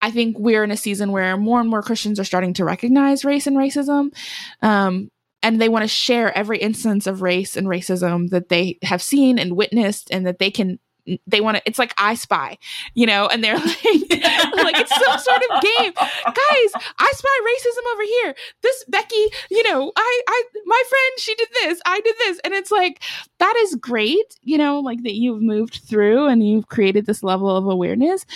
I 0.00 0.10
think 0.10 0.38
we're 0.38 0.62
in 0.62 0.70
a 0.70 0.76
season 0.76 1.10
where 1.10 1.36
more 1.36 1.60
and 1.60 1.68
more 1.68 1.82
Christians 1.82 2.20
are 2.20 2.24
starting 2.24 2.54
to 2.54 2.64
recognize 2.64 3.24
race 3.24 3.46
and 3.46 3.56
racism. 3.56 4.14
Um, 4.62 5.10
and 5.46 5.60
they 5.60 5.68
want 5.68 5.84
to 5.84 5.88
share 5.88 6.36
every 6.36 6.58
instance 6.58 7.06
of 7.06 7.22
race 7.22 7.56
and 7.56 7.68
racism 7.68 8.30
that 8.30 8.48
they 8.48 8.78
have 8.82 9.00
seen 9.00 9.38
and 9.38 9.56
witnessed 9.56 10.08
and 10.10 10.26
that 10.26 10.40
they 10.40 10.50
can 10.50 10.80
they 11.24 11.40
want 11.40 11.56
to 11.56 11.62
it's 11.64 11.78
like 11.78 11.94
i 11.98 12.16
spy 12.16 12.58
you 12.94 13.06
know 13.06 13.28
and 13.28 13.44
they're 13.44 13.56
like 13.58 13.76
like 13.84 14.76
it's 14.76 14.90
some 14.90 15.18
sort 15.20 15.38
of 15.38 15.62
game. 15.62 15.92
Guys 15.94 16.72
i 16.98 17.12
spy 17.14 17.28
racism 17.46 17.92
over 17.92 18.02
here. 18.02 18.34
This 18.62 18.84
becky 18.88 19.24
you 19.48 19.62
know 19.62 19.92
i 19.94 20.22
i 20.28 20.42
my 20.64 20.82
friend 20.88 21.20
she 21.20 21.34
did 21.36 21.48
this 21.62 21.80
i 21.86 22.00
did 22.00 22.16
this. 22.18 22.40
And 22.42 22.52
it's 22.52 22.72
like 22.72 23.00
that 23.38 23.54
is 23.58 23.76
great 23.76 24.40
you 24.42 24.58
know 24.58 24.80
like 24.80 25.04
that 25.04 25.14
you've 25.14 25.42
moved 25.42 25.82
through 25.88 26.26
and 26.26 26.44
you've 26.44 26.66
created 26.66 27.06
this 27.06 27.22
level 27.22 27.56
of 27.56 27.66
awareness. 27.66 28.26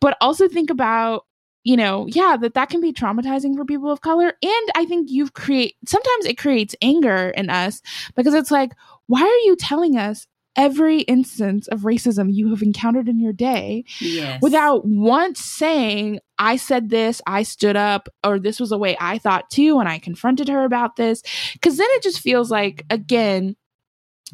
But 0.00 0.16
also 0.20 0.46
think 0.46 0.70
about 0.70 1.26
you 1.64 1.76
know 1.76 2.06
yeah 2.08 2.36
that 2.40 2.54
that 2.54 2.68
can 2.68 2.80
be 2.80 2.92
traumatizing 2.92 3.56
for 3.56 3.64
people 3.64 3.90
of 3.90 4.00
color 4.00 4.32
and 4.42 4.70
i 4.74 4.84
think 4.84 5.10
you've 5.10 5.34
create 5.34 5.76
sometimes 5.86 6.24
it 6.24 6.38
creates 6.38 6.74
anger 6.82 7.30
in 7.36 7.50
us 7.50 7.82
because 8.16 8.34
it's 8.34 8.50
like 8.50 8.72
why 9.06 9.22
are 9.22 9.46
you 9.46 9.56
telling 9.56 9.96
us 9.96 10.26
every 10.56 11.00
instance 11.02 11.68
of 11.68 11.80
racism 11.80 12.28
you 12.32 12.50
have 12.50 12.62
encountered 12.62 13.08
in 13.08 13.20
your 13.20 13.32
day 13.32 13.84
yes. 14.00 14.40
without 14.42 14.84
once 14.84 15.40
saying, 15.40 16.18
I 16.38 16.56
said 16.56 16.90
this, 16.90 17.22
I 17.26 17.44
stood 17.44 17.76
up, 17.76 18.08
or 18.24 18.38
this 18.38 18.58
was 18.58 18.72
a 18.72 18.78
way 18.78 18.96
I 19.00 19.18
thought 19.18 19.48
too, 19.50 19.78
and 19.78 19.88
I 19.88 19.98
confronted 19.98 20.48
her 20.48 20.64
about 20.64 20.96
this. 20.96 21.22
Because 21.52 21.76
then 21.76 21.86
it 21.92 22.02
just 22.02 22.20
feels 22.20 22.50
like, 22.50 22.84
again, 22.90 23.56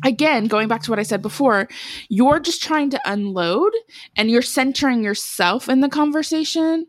again, 0.04 0.46
going 0.46 0.68
back 0.68 0.82
to 0.82 0.90
what 0.90 0.98
I 0.98 1.04
said 1.04 1.22
before, 1.22 1.68
you're 2.08 2.40
just 2.40 2.62
trying 2.62 2.90
to 2.90 3.00
unload 3.04 3.72
and 4.16 4.30
you're 4.30 4.42
centering 4.42 5.02
yourself 5.02 5.68
in 5.68 5.80
the 5.80 5.88
conversation 5.88 6.86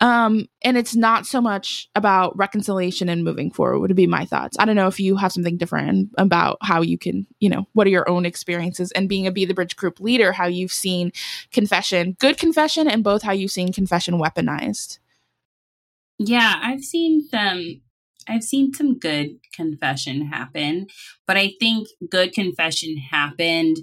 um, 0.00 0.46
and 0.62 0.76
it's 0.76 0.94
not 0.94 1.26
so 1.26 1.40
much 1.40 1.88
about 1.94 2.36
reconciliation 2.36 3.08
and 3.08 3.24
moving 3.24 3.50
forward 3.50 3.80
would 3.80 3.96
be 3.96 4.06
my 4.06 4.24
thoughts. 4.24 4.56
I 4.58 4.64
don't 4.64 4.76
know 4.76 4.86
if 4.86 5.00
you 5.00 5.16
have 5.16 5.32
something 5.32 5.56
different 5.56 6.10
about 6.16 6.58
how 6.62 6.82
you 6.82 6.96
can, 6.96 7.26
you 7.40 7.48
know, 7.48 7.66
what 7.72 7.86
are 7.86 7.90
your 7.90 8.08
own 8.08 8.24
experiences 8.24 8.92
and 8.92 9.08
being 9.08 9.26
a 9.26 9.32
Be 9.32 9.44
the 9.44 9.54
Bridge 9.54 9.74
group 9.74 9.98
leader, 9.98 10.32
how 10.32 10.46
you've 10.46 10.72
seen 10.72 11.10
confession, 11.50 12.16
good 12.20 12.38
confession, 12.38 12.86
and 12.86 13.02
both 13.02 13.22
how 13.22 13.32
you've 13.32 13.50
seen 13.50 13.72
confession 13.72 14.20
weaponized. 14.20 14.98
Yeah, 16.18 16.60
I've 16.62 16.84
seen 16.84 17.26
some 17.26 17.80
I've 18.28 18.44
seen 18.44 18.74
some 18.74 18.98
good 18.98 19.38
confession 19.54 20.26
happen, 20.26 20.86
but 21.26 21.36
I 21.36 21.54
think 21.58 21.88
good 22.10 22.32
confession 22.32 22.96
happened 22.96 23.78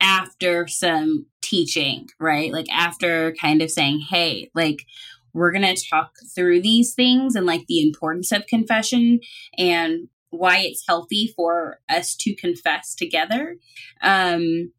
after 0.00 0.66
some 0.66 1.26
teaching, 1.42 2.08
right? 2.18 2.52
Like 2.52 2.70
after 2.72 3.34
kind 3.40 3.62
of 3.62 3.70
saying, 3.70 4.00
hey, 4.10 4.50
like 4.54 4.84
we're 5.32 5.52
going 5.52 5.74
to 5.74 5.88
talk 5.88 6.12
through 6.34 6.60
these 6.60 6.94
things 6.94 7.34
and 7.34 7.46
like 7.46 7.66
the 7.66 7.80
importance 7.80 8.32
of 8.32 8.46
confession 8.46 9.20
and 9.56 10.08
why 10.30 10.58
it's 10.58 10.84
healthy 10.86 11.32
for 11.36 11.78
us 11.88 12.16
to 12.16 12.34
confess 12.34 12.94
together. 12.94 13.56
Um, 14.02 14.72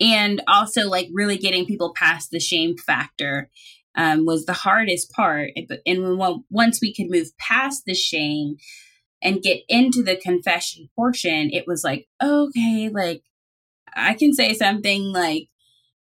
and 0.00 0.42
also 0.48 0.88
like 0.88 1.08
really 1.12 1.36
getting 1.36 1.66
people 1.66 1.92
past 1.94 2.30
the 2.30 2.40
shame 2.40 2.76
factor 2.78 3.50
um, 4.00 4.24
was 4.24 4.46
the 4.46 4.54
hardest 4.54 5.12
part. 5.12 5.50
And 5.84 6.18
when, 6.18 6.44
once 6.48 6.80
we 6.80 6.94
could 6.94 7.10
move 7.10 7.36
past 7.38 7.82
the 7.84 7.94
shame 7.94 8.56
and 9.22 9.42
get 9.42 9.60
into 9.68 10.02
the 10.02 10.16
confession 10.16 10.88
portion, 10.96 11.50
it 11.52 11.64
was 11.66 11.84
like, 11.84 12.08
okay, 12.22 12.88
like 12.88 13.22
I 13.94 14.14
can 14.14 14.32
say 14.32 14.54
something 14.54 15.12
like, 15.12 15.48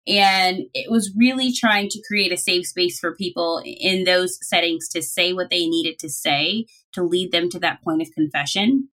and 0.06 0.60
it 0.74 0.88
was 0.88 1.12
really 1.18 1.52
trying 1.52 1.88
to 1.88 2.02
create 2.06 2.32
a 2.32 2.36
safe 2.36 2.68
space 2.68 3.00
for 3.00 3.16
people 3.16 3.60
in 3.64 4.04
those 4.04 4.38
settings 4.48 4.88
to 4.90 5.02
say 5.02 5.32
what 5.32 5.50
they 5.50 5.66
needed 5.66 5.98
to 5.98 6.08
say 6.08 6.66
to 6.92 7.02
lead 7.02 7.32
them 7.32 7.50
to 7.50 7.58
that 7.58 7.82
point 7.82 8.00
of 8.00 8.14
confession, 8.14 8.90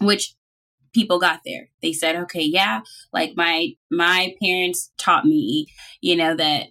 which 0.00 0.34
people 0.94 1.18
got 1.20 1.40
there. 1.44 1.68
They 1.82 1.92
said, 1.92 2.16
okay, 2.16 2.42
yeah, 2.42 2.80
like 3.12 3.34
my, 3.36 3.74
my 3.90 4.34
parents 4.42 4.90
taught 4.96 5.26
me, 5.26 5.66
you 6.00 6.16
know, 6.16 6.34
that 6.34 6.68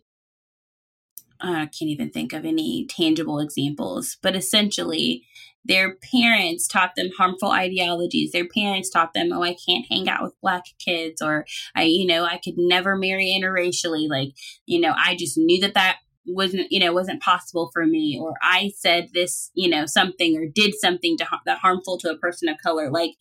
I 1.42 1.66
can't 1.66 1.90
even 1.90 2.10
think 2.10 2.34
of 2.34 2.46
any 2.46 2.86
tangible 2.90 3.40
examples, 3.40 4.18
but 4.22 4.36
essentially 4.36 5.24
their 5.66 5.96
parents 6.14 6.68
taught 6.68 6.94
them 6.96 7.10
harmful 7.18 7.52
ideologies. 7.52 8.32
Their 8.32 8.48
parents 8.48 8.90
taught 8.90 9.14
them, 9.14 9.32
oh, 9.34 9.44
I 9.44 9.56
can't 9.68 9.86
hang 9.90 10.08
out 10.08 10.24
with 10.24 10.40
black 10.42 10.64
kids, 10.80 11.22
or 11.22 11.46
I, 11.76 11.84
you 11.84 12.08
know, 12.08 12.24
I 12.24 12.40
could 12.44 12.56
never 12.58 12.96
marry 12.96 13.38
interracially. 13.38 14.10
Like, 14.10 14.30
you 14.66 14.80
know, 14.80 14.94
I 14.98 15.16
just 15.16 15.38
knew 15.38 15.60
that 15.62 15.74
that 15.74 15.98
wasn't, 16.26 16.72
you 16.72 16.80
know, 16.80 16.94
wasn't 16.94 17.22
possible 17.22 17.70
for 17.74 17.86
me, 17.86 18.18
or 18.22 18.34
I 18.42 18.72
said 18.78 19.10
this, 19.14 19.52
you 19.54 19.70
know, 19.70 19.86
something 19.86 20.38
or 20.38 20.46
did 20.46 20.74
something 20.80 21.18
to 21.18 21.28
that 21.46 21.60
harmful 21.60 21.98
to 22.00 22.12
a 22.12 22.18
person 22.18 22.50
of 22.50 22.58
color. 22.64 22.90
Like, 22.90 23.12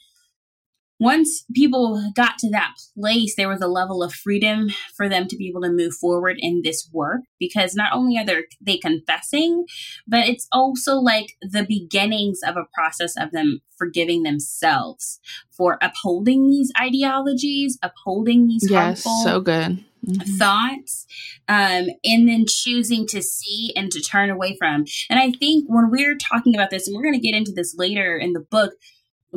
once 0.99 1.45
people 1.55 2.11
got 2.15 2.39
to 2.39 2.51
that 2.51 2.75
place, 2.97 3.35
there 3.37 3.49
was 3.49 3.61
a 3.61 3.67
level 3.67 4.03
of 4.03 4.13
freedom 4.13 4.69
for 4.97 5.09
them 5.09 5.29
to 5.29 5.37
be 5.37 5.49
able 5.49 5.63
to 5.63 5.71
move 5.71 5.95
forward 5.95 6.37
in 6.39 6.63
this 6.65 6.89
work 6.93 7.21
because 7.39 7.75
not 7.75 7.93
only 7.93 8.19
are 8.19 8.25
they, 8.25 8.45
they 8.61 8.79
confessing, 8.79 9.67
but 10.07 10.27
it's 10.27 10.49
also 10.53 10.97
like 10.97 11.37
the 11.43 11.65
beginnings 11.69 12.41
of 12.47 12.57
a 12.57 12.67
process 12.75 13.15
of 13.19 13.31
them 13.33 13.61
forgiving 13.77 14.23
themselves 14.23 15.21
for 15.51 15.79
upholding 15.83 16.49
these 16.49 16.73
ideologies, 16.81 17.79
upholding 17.83 18.47
these 18.47 18.71
yes, 18.71 19.05
harmful 19.05 19.25
so 19.25 19.41
good. 19.41 19.85
Mm-hmm. 20.07 20.37
thoughts 20.37 21.05
um, 21.49 21.87
and 22.05 22.29
then 22.29 22.45
choosing 22.47 23.09
to 23.09 23.21
see 23.21 23.73
and 23.75 23.91
to 23.91 24.01
turn 24.01 24.31
away 24.31 24.57
from 24.57 24.85
and 25.11 25.19
i 25.19 25.33
think 25.33 25.65
when 25.67 25.91
we're 25.91 26.17
talking 26.17 26.55
about 26.55 26.71
this 26.71 26.87
and 26.87 26.95
we're 26.95 27.03
going 27.03 27.15
to 27.15 27.19
get 27.19 27.35
into 27.35 27.51
this 27.51 27.75
later 27.77 28.17
in 28.17 28.33
the 28.33 28.39
book 28.39 28.75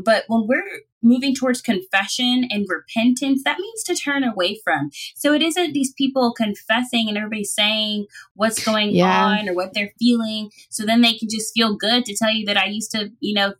but 0.03 0.24
when 0.27 0.48
we're 0.48 0.82
moving 1.01 1.34
towards 1.34 1.62
confession 1.62 2.48
and 2.50 2.68
repentance, 2.68 3.44
that 3.44 3.60
means 3.60 3.84
to 3.84 3.96
turn 3.96 4.24
away 4.24 4.60
from. 4.63 4.89
So 5.15 5.34
it 5.34 5.41
isn't 5.41 5.74
these 5.74 5.94
people 5.94 6.34
confessing 6.34 7.08
and 7.08 7.18
everybody 7.18 7.44
saying 7.44 8.08
what's 8.36 8.63
going 8.63 8.91
yeah. 8.91 9.25
on 9.25 9.50
or 9.50 9.53
what 9.53 9.74
they're 9.74 9.94
feeling. 10.00 10.51
So 10.70 10.86
then 10.86 11.01
they 11.01 11.13
can 11.13 11.29
just 11.29 11.53
feel 11.53 11.75
good 11.75 12.06
to 12.06 12.15
tell 12.15 12.32
you 12.32 12.46
that 12.46 12.58
I 12.58 12.65
used 12.65 12.91
to, 12.91 13.12
you 13.20 13.34
know, 13.34 13.53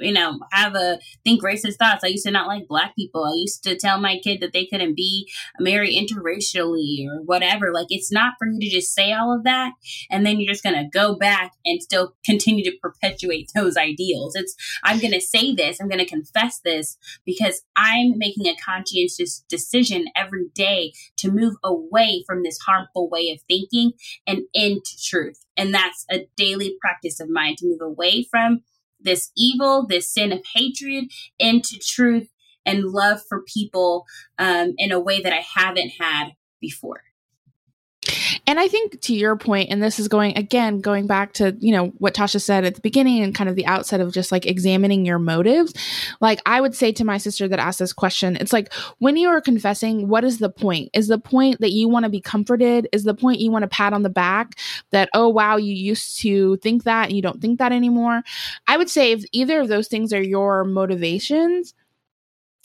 you 0.00 0.12
know, 0.12 0.38
have 0.52 0.74
a 0.74 0.98
think 1.24 1.42
racist 1.42 1.76
thoughts. 1.76 2.04
I 2.04 2.08
used 2.08 2.24
to 2.26 2.30
not 2.30 2.48
like 2.48 2.68
black 2.68 2.94
people. 2.96 3.24
I 3.24 3.34
used 3.36 3.62
to 3.64 3.76
tell 3.76 4.00
my 4.00 4.18
kid 4.22 4.40
that 4.40 4.52
they 4.52 4.66
couldn't 4.66 4.96
be 4.96 5.30
married 5.58 5.96
interracially 5.96 7.06
or 7.06 7.22
whatever. 7.22 7.72
Like 7.72 7.86
it's 7.90 8.12
not 8.12 8.34
for 8.38 8.46
you 8.46 8.60
to 8.60 8.68
just 8.68 8.94
say 8.94 9.12
all 9.12 9.34
of 9.34 9.44
that 9.44 9.72
and 10.10 10.24
then 10.24 10.38
you're 10.38 10.52
just 10.52 10.64
gonna 10.64 10.88
go 10.92 11.14
back 11.14 11.52
and 11.64 11.82
still 11.82 12.14
continue 12.24 12.64
to 12.64 12.76
perpetuate 12.82 13.50
those 13.54 13.76
ideals. 13.76 14.34
It's 14.34 14.54
I'm 14.82 14.98
gonna 14.98 15.20
say 15.20 15.54
this, 15.54 15.80
I'm 15.80 15.88
gonna 15.88 16.06
confess 16.06 16.60
this 16.64 16.98
because 17.24 17.62
I'm 17.76 18.14
making 18.16 18.46
a 18.46 18.56
conscientious 18.56 19.44
decision 19.48 20.06
every 20.16 20.48
day 20.54 20.92
to 21.18 21.30
move 21.30 21.54
away 21.62 22.24
from 22.26 22.42
this 22.42 22.58
harmful 22.66 23.08
way 23.08 23.30
of 23.30 23.40
thinking 23.48 23.92
and 24.26 24.42
into 24.52 24.96
truth. 25.02 25.44
And 25.56 25.72
that's 25.72 26.04
a 26.10 26.26
daily 26.36 26.76
practice 26.80 27.20
of 27.20 27.30
mine 27.30 27.56
to 27.58 27.66
move 27.66 27.80
away 27.80 28.26
from 28.30 28.62
this 29.00 29.30
evil, 29.36 29.86
this 29.86 30.12
sin 30.12 30.32
of 30.32 30.40
hatred 30.54 31.06
into 31.38 31.78
truth 31.78 32.28
and 32.64 32.84
love 32.84 33.20
for 33.28 33.42
people 33.42 34.04
um, 34.38 34.74
in 34.78 34.92
a 34.92 35.00
way 35.00 35.20
that 35.20 35.32
I 35.32 35.44
haven't 35.54 35.92
had 36.00 36.30
before. 36.60 37.02
And 38.46 38.60
I 38.60 38.68
think 38.68 39.00
to 39.02 39.14
your 39.14 39.36
point, 39.36 39.70
and 39.70 39.82
this 39.82 39.98
is 39.98 40.08
going 40.08 40.36
again, 40.36 40.80
going 40.80 41.06
back 41.06 41.32
to, 41.34 41.56
you 41.58 41.72
know, 41.72 41.88
what 41.98 42.14
Tasha 42.14 42.40
said 42.40 42.64
at 42.64 42.74
the 42.74 42.80
beginning 42.80 43.22
and 43.22 43.34
kind 43.34 43.50
of 43.50 43.56
the 43.56 43.66
outset 43.66 44.00
of 44.00 44.12
just 44.12 44.30
like 44.30 44.46
examining 44.46 45.04
your 45.04 45.18
motives. 45.18 45.74
Like 46.20 46.40
I 46.46 46.60
would 46.60 46.74
say 46.74 46.92
to 46.92 47.04
my 47.04 47.18
sister 47.18 47.48
that 47.48 47.58
asked 47.58 47.78
this 47.78 47.92
question, 47.92 48.36
it's 48.36 48.52
like 48.52 48.72
when 48.98 49.16
you 49.16 49.28
are 49.28 49.40
confessing, 49.40 50.08
what 50.08 50.24
is 50.24 50.38
the 50.38 50.50
point? 50.50 50.90
Is 50.94 51.08
the 51.08 51.18
point 51.18 51.60
that 51.60 51.72
you 51.72 51.88
want 51.88 52.04
to 52.04 52.10
be 52.10 52.20
comforted? 52.20 52.88
Is 52.92 53.04
the 53.04 53.14
point 53.14 53.40
you 53.40 53.50
want 53.50 53.62
to 53.62 53.68
pat 53.68 53.92
on 53.92 54.02
the 54.02 54.10
back 54.10 54.58
that, 54.90 55.08
oh, 55.14 55.28
wow, 55.28 55.56
you 55.56 55.74
used 55.74 56.18
to 56.20 56.56
think 56.58 56.84
that 56.84 57.08
and 57.08 57.16
you 57.16 57.22
don't 57.22 57.40
think 57.40 57.58
that 57.58 57.72
anymore? 57.72 58.22
I 58.66 58.76
would 58.76 58.90
say 58.90 59.12
if 59.12 59.24
either 59.32 59.60
of 59.60 59.68
those 59.68 59.88
things 59.88 60.12
are 60.12 60.22
your 60.22 60.64
motivations, 60.64 61.74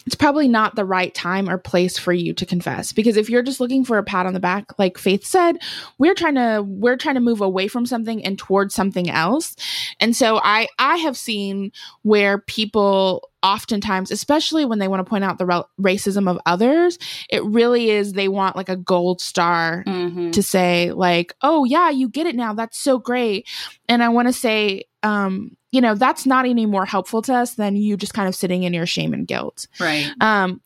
it's 0.06 0.16
probably 0.16 0.48
not 0.48 0.76
the 0.76 0.86
right 0.86 1.14
time 1.14 1.50
or 1.50 1.58
place 1.58 1.98
for 1.98 2.14
you 2.14 2.34
to 2.34 2.46
confess. 2.46 2.92
Because 2.92 3.18
if 3.18 3.30
you're 3.30 3.44
just 3.44 3.60
looking 3.60 3.86
for 3.86 3.98
a 3.98 4.04
pat 4.04 4.26
on 4.26 4.34
the 4.34 4.40
back 4.40 4.78
like 4.80 4.98
faith 4.98 5.26
said 5.26 5.58
we're 5.98 6.16
trying 6.16 6.36
to 6.36 6.64
we're 6.66 6.98
trying 6.98 7.16
to 7.16 7.22
move 7.22 7.42
away 7.42 7.68
from 7.68 7.86
something 7.86 8.24
and 8.26 8.38
towards 8.38 8.74
something 8.74 9.10
else. 9.10 9.56
And 10.00 10.16
so 10.16 10.40
i 10.44 10.68
i 10.80 10.98
have 10.98 11.18
seen 11.18 11.72
where 12.04 12.40
people 12.40 13.30
oftentimes 13.44 14.12
especially 14.12 14.66
when 14.66 14.80
they 14.80 14.88
want 14.88 15.04
to 15.04 15.10
point 15.10 15.24
out 15.24 15.38
the 15.38 15.46
ra- 15.46 15.64
racism 15.80 16.30
of 16.30 16.40
others 16.46 17.00
it 17.30 17.44
really 17.44 17.90
is 17.90 18.14
they 18.14 18.28
want 18.28 18.56
like 18.56 18.70
a 18.70 18.76
gold 18.76 19.20
star 19.20 19.84
mm-hmm. 19.88 20.30
to 20.30 20.44
say 20.44 20.92
like 20.92 21.34
oh 21.42 21.64
yeah 21.66 21.90
you 21.90 22.10
get 22.10 22.28
it 22.28 22.36
now. 22.36 22.54
That's 22.54 22.78
so 22.78 22.98
great. 22.98 23.48
And 23.88 24.04
i 24.04 24.10
want 24.10 24.28
to 24.28 24.34
say 24.34 24.86
um 25.04 25.56
you 25.72 25.82
know, 25.82 25.96
that's 25.96 26.26
not 26.26 26.46
any 26.46 26.66
more 26.66 26.86
helpful 26.86 27.22
to 27.24 27.34
us 27.34 27.56
than 27.56 27.76
you 27.76 27.98
just 27.98 28.14
kind 28.14 28.28
of 28.28 28.36
sitting 28.36 28.64
in 28.64 28.74
your 28.74 28.86
shame 28.86 29.14
and 29.14 29.28
guilt. 29.28 29.68
Right. 29.80 30.12
Um, 30.20 30.62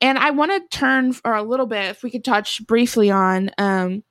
and 0.00 0.18
I 0.18 0.30
want 0.30 0.52
to 0.52 0.78
turn 0.78 1.12
for 1.12 1.34
a 1.34 1.42
little 1.42 1.66
bit, 1.66 1.90
if 1.90 2.02
we 2.02 2.10
could 2.10 2.24
touch 2.24 2.64
briefly 2.66 3.10
on 3.10 3.50
um, 3.58 4.04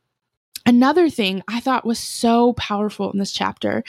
Another 0.65 1.10
thing 1.10 1.43
I 1.50 1.60
thought 1.60 1.86
was 1.86 2.00
so 2.00 2.53
powerful 2.53 3.12
in 3.12 3.20
this 3.20 3.34
chapter 3.34 3.84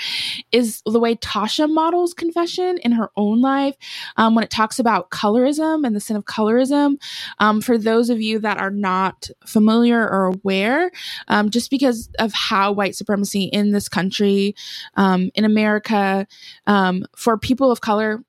is 0.51 0.83
the 0.85 0.99
way 0.99 1.15
Tasha 1.15 1.71
models 1.71 2.15
confession 2.15 2.79
in 2.79 2.93
her 2.93 3.11
own 3.17 3.41
life 3.41 3.77
um, 4.17 4.35
when 4.35 4.43
it 4.43 4.51
talks 4.51 4.81
about 4.81 5.11
colorism 5.11 5.87
and 5.87 5.95
the 5.95 6.01
sin 6.01 6.17
of 6.17 6.25
colorism. 6.25 6.97
Um, 7.39 7.61
for 7.61 7.79
those 7.79 8.11
of 8.11 8.21
you 8.21 8.41
that 8.41 8.59
are 8.59 8.73
not 8.73 9.31
familiar 9.47 10.01
or 10.01 10.25
aware, 10.25 10.91
um, 11.29 11.51
just 11.51 11.71
because 11.71 12.09
of 12.19 12.33
how 12.33 12.73
white 12.73 12.97
supremacy 12.97 13.45
in 13.45 13.71
this 13.71 13.89
country, 13.89 14.57
um, 14.97 15.31
in 15.37 15.45
America, 15.45 16.27
um, 16.67 17.07
for 17.17 17.39
people 17.39 17.71
of 17.71 17.81
color, 17.81 18.25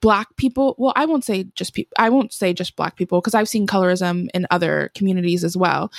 black 0.00 0.36
people 0.36 0.76
well 0.78 0.92
i 0.94 1.04
won't 1.04 1.24
say 1.24 1.44
just 1.56 1.76
i 1.98 2.08
won't 2.08 2.32
say 2.32 2.52
just 2.52 2.76
black 2.76 2.94
people 2.94 3.20
because 3.20 3.34
i've 3.34 3.48
seen 3.48 3.66
colorism 3.66 4.28
in 4.32 4.46
other 4.48 4.92
communities 4.94 5.42
as 5.42 5.56
well 5.56 5.90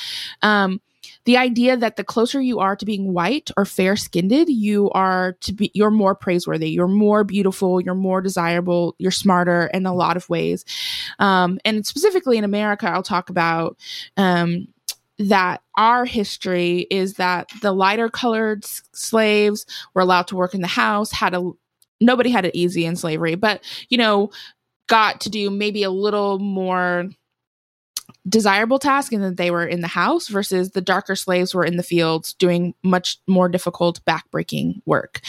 um, 0.44 0.80
the 1.26 1.38
idea 1.38 1.78
that 1.78 1.96
the 1.96 2.04
closer 2.04 2.42
you 2.42 2.60
are 2.60 2.76
to 2.76 2.86
being 2.86 3.14
white 3.14 3.52
or 3.58 3.66
fair 3.66 3.96
skinned, 3.96 4.50
you 4.50 4.90
are 4.92 5.34
to 5.42 5.54
be, 5.54 5.72
you're 5.74 5.92
more 5.92 6.16
praiseworthy, 6.16 6.70
you're 6.70 6.88
more 6.88 7.24
beautiful, 7.24 7.82
you're 7.82 7.96
more 7.96 8.22
desirable, 8.22 8.96
you're 8.98 9.12
smarter 9.12 9.70
in 9.74 9.86
a 9.86 9.94
lot 9.94 10.18
of 10.18 10.30
ways. 10.30 10.66
Um, 11.20 11.60
and 11.66 11.86
specifically 11.86 12.38
in 12.38 12.44
America, 12.44 12.90
I'll 12.90 13.04
talk 13.04 13.30
about, 13.30 13.78
um, 14.18 14.68
that 15.20 15.62
our 15.78 16.06
history 16.06 16.88
is 16.90 17.16
that 17.16 17.50
the 17.62 17.72
lighter 17.72 18.10
colored 18.10 18.64
s- 18.64 18.82
slaves 18.94 19.66
were 19.94 20.02
allowed 20.02 20.28
to 20.28 20.36
work 20.36 20.56
in 20.56 20.62
the 20.62 20.68
house, 20.68 21.12
had 21.12 21.34
a 21.36 21.52
nobody 22.00 22.32
had 22.32 22.46
it 22.46 22.56
easy 22.56 22.86
in 22.86 22.96
slavery, 22.96 23.36
but 23.36 23.64
you 23.90 23.98
know, 23.98 24.32
got 24.88 25.22
to 25.22 25.30
do 25.30 25.50
maybe 25.52 25.84
a 25.84 25.92
little 25.92 26.40
more 26.40 27.10
desirable 28.30 28.78
task 28.78 29.12
and 29.12 29.24
that 29.24 29.38
they 29.38 29.50
were 29.50 29.66
in 29.66 29.82
the 29.82 29.88
house 29.88 30.28
versus 30.28 30.72
the 30.72 30.82
darker 30.82 31.16
slaves 31.16 31.56
were 31.56 31.66
in 31.66 31.78
the 31.78 31.84
fields 31.84 32.34
doing 32.34 32.74
much 32.84 33.18
more 33.28 33.50
difficult 33.50 34.04
backbreaking 34.06 34.82
work. 34.86 35.22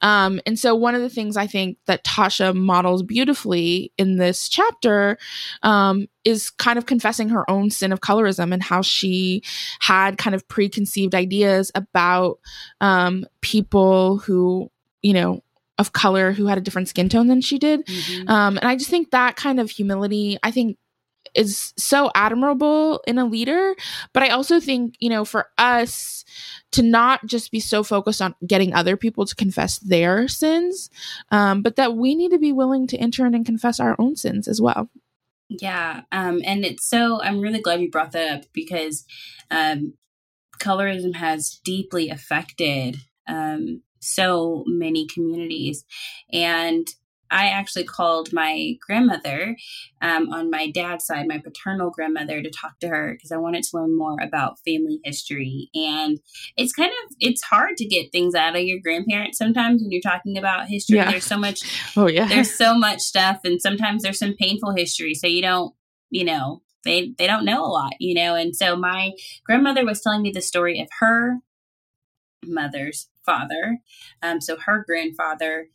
Um, 0.00 0.40
and 0.44 0.58
so 0.58 0.74
one 0.74 0.94
of 0.94 1.02
the 1.02 1.08
things 1.08 1.36
I 1.36 1.46
think 1.46 1.78
that 1.86 2.04
Tasha 2.04 2.54
models 2.54 3.02
beautifully 3.04 3.92
in 3.96 4.16
this 4.16 4.48
chapter 4.48 5.18
um, 5.62 6.08
is 6.24 6.50
kind 6.50 6.78
of 6.78 6.86
confessing 6.86 7.28
her 7.28 7.48
own 7.48 7.70
sin 7.70 7.92
of 7.92 8.00
colorism 8.00 8.52
and 8.52 8.62
how 8.62 8.82
she 8.82 9.42
had 9.80 10.18
kind 10.18 10.34
of 10.34 10.46
preconceived 10.48 11.14
ideas 11.14 11.70
about 11.74 12.40
um, 12.80 13.24
people 13.40 14.18
who, 14.18 14.68
you 15.00 15.12
know, 15.12 15.42
of 15.78 15.92
color 15.92 16.32
who 16.32 16.46
had 16.46 16.58
a 16.58 16.60
different 16.60 16.88
skin 16.88 17.08
tone 17.08 17.28
than 17.28 17.40
she 17.40 17.58
did. 17.58 17.84
Mm-hmm. 17.86 18.28
Um, 18.28 18.56
and 18.58 18.66
I 18.66 18.76
just 18.76 18.90
think 18.90 19.10
that 19.10 19.36
kind 19.36 19.58
of 19.58 19.70
humility, 19.70 20.38
I 20.42 20.50
think 20.50 20.76
is 21.34 21.72
so 21.76 22.10
admirable 22.14 23.02
in 23.06 23.18
a 23.18 23.24
leader 23.24 23.74
but 24.12 24.22
i 24.22 24.28
also 24.28 24.60
think 24.60 24.94
you 24.98 25.08
know 25.08 25.24
for 25.24 25.48
us 25.58 26.24
to 26.70 26.82
not 26.82 27.24
just 27.26 27.50
be 27.50 27.60
so 27.60 27.82
focused 27.82 28.22
on 28.22 28.34
getting 28.46 28.74
other 28.74 28.96
people 28.96 29.26
to 29.26 29.34
confess 29.34 29.78
their 29.78 30.28
sins 30.28 30.90
um, 31.30 31.62
but 31.62 31.76
that 31.76 31.94
we 31.94 32.14
need 32.14 32.30
to 32.30 32.38
be 32.38 32.52
willing 32.52 32.86
to 32.86 32.96
enter 32.96 33.26
in 33.26 33.34
and 33.34 33.46
confess 33.46 33.78
our 33.80 33.94
own 33.98 34.16
sins 34.16 34.48
as 34.48 34.60
well. 34.60 34.88
Yeah 35.48 36.02
um, 36.12 36.40
and 36.44 36.64
it's 36.64 36.88
so 36.88 37.20
i'm 37.22 37.40
really 37.40 37.60
glad 37.60 37.80
you 37.80 37.90
brought 37.90 38.12
that 38.12 38.34
up 38.34 38.44
because 38.54 39.04
um, 39.50 39.94
colorism 40.58 41.14
has 41.16 41.60
deeply 41.64 42.08
affected 42.08 42.96
um, 43.28 43.82
so 44.02 44.64
many 44.66 45.06
communities. 45.06 45.84
And 46.32 46.86
I 47.32 47.48
actually 47.48 47.84
called 47.84 48.32
my 48.32 48.74
grandmother 48.86 49.56
um, 50.02 50.28
on 50.30 50.50
my 50.50 50.70
dad's 50.70 51.06
side, 51.06 51.26
my 51.26 51.38
paternal 51.38 51.90
grandmother, 51.90 52.42
to 52.42 52.50
talk 52.50 52.78
to 52.80 52.88
her 52.88 53.14
because 53.14 53.32
I 53.32 53.38
wanted 53.38 53.64
to 53.64 53.76
learn 53.76 53.96
more 53.96 54.16
about 54.20 54.58
family 54.64 55.00
history. 55.02 55.70
And 55.74 56.20
it's 56.56 56.74
kind 56.74 56.90
of 56.90 57.16
it's 57.18 57.42
hard 57.42 57.78
to 57.78 57.86
get 57.86 58.12
things 58.12 58.34
out 58.34 58.54
of 58.54 58.62
your 58.62 58.80
grandparents 58.84 59.38
sometimes 59.38 59.82
when 59.82 59.90
you're 59.90 60.02
talking 60.02 60.36
about 60.36 60.68
history. 60.68 60.96
Yeah. 60.96 61.10
There's 61.10 61.24
so 61.24 61.38
much. 61.38 61.60
Oh 61.96 62.06
yeah. 62.06 62.26
There's 62.26 62.52
so 62.52 62.74
much 62.74 63.00
stuff, 63.00 63.40
and 63.44 63.60
sometimes 63.60 64.02
there's 64.02 64.18
some 64.18 64.34
painful 64.34 64.74
history, 64.74 65.14
so 65.14 65.26
you 65.26 65.42
don't, 65.42 65.74
you 66.10 66.24
know, 66.24 66.62
they 66.84 67.12
they 67.18 67.26
don't 67.26 67.44
know 67.44 67.64
a 67.64 67.68
lot, 67.68 67.94
you 67.98 68.14
know. 68.14 68.34
And 68.34 68.54
so 68.56 68.76
my 68.76 69.12
grandmother 69.44 69.84
was 69.84 70.00
telling 70.00 70.22
me 70.22 70.30
the 70.32 70.42
story 70.42 70.80
of 70.80 70.88
her 71.00 71.38
mother's 72.44 73.08
father, 73.24 73.78
um, 74.22 74.40
so 74.40 74.56
her 74.56 74.84
grandfather 74.86 75.68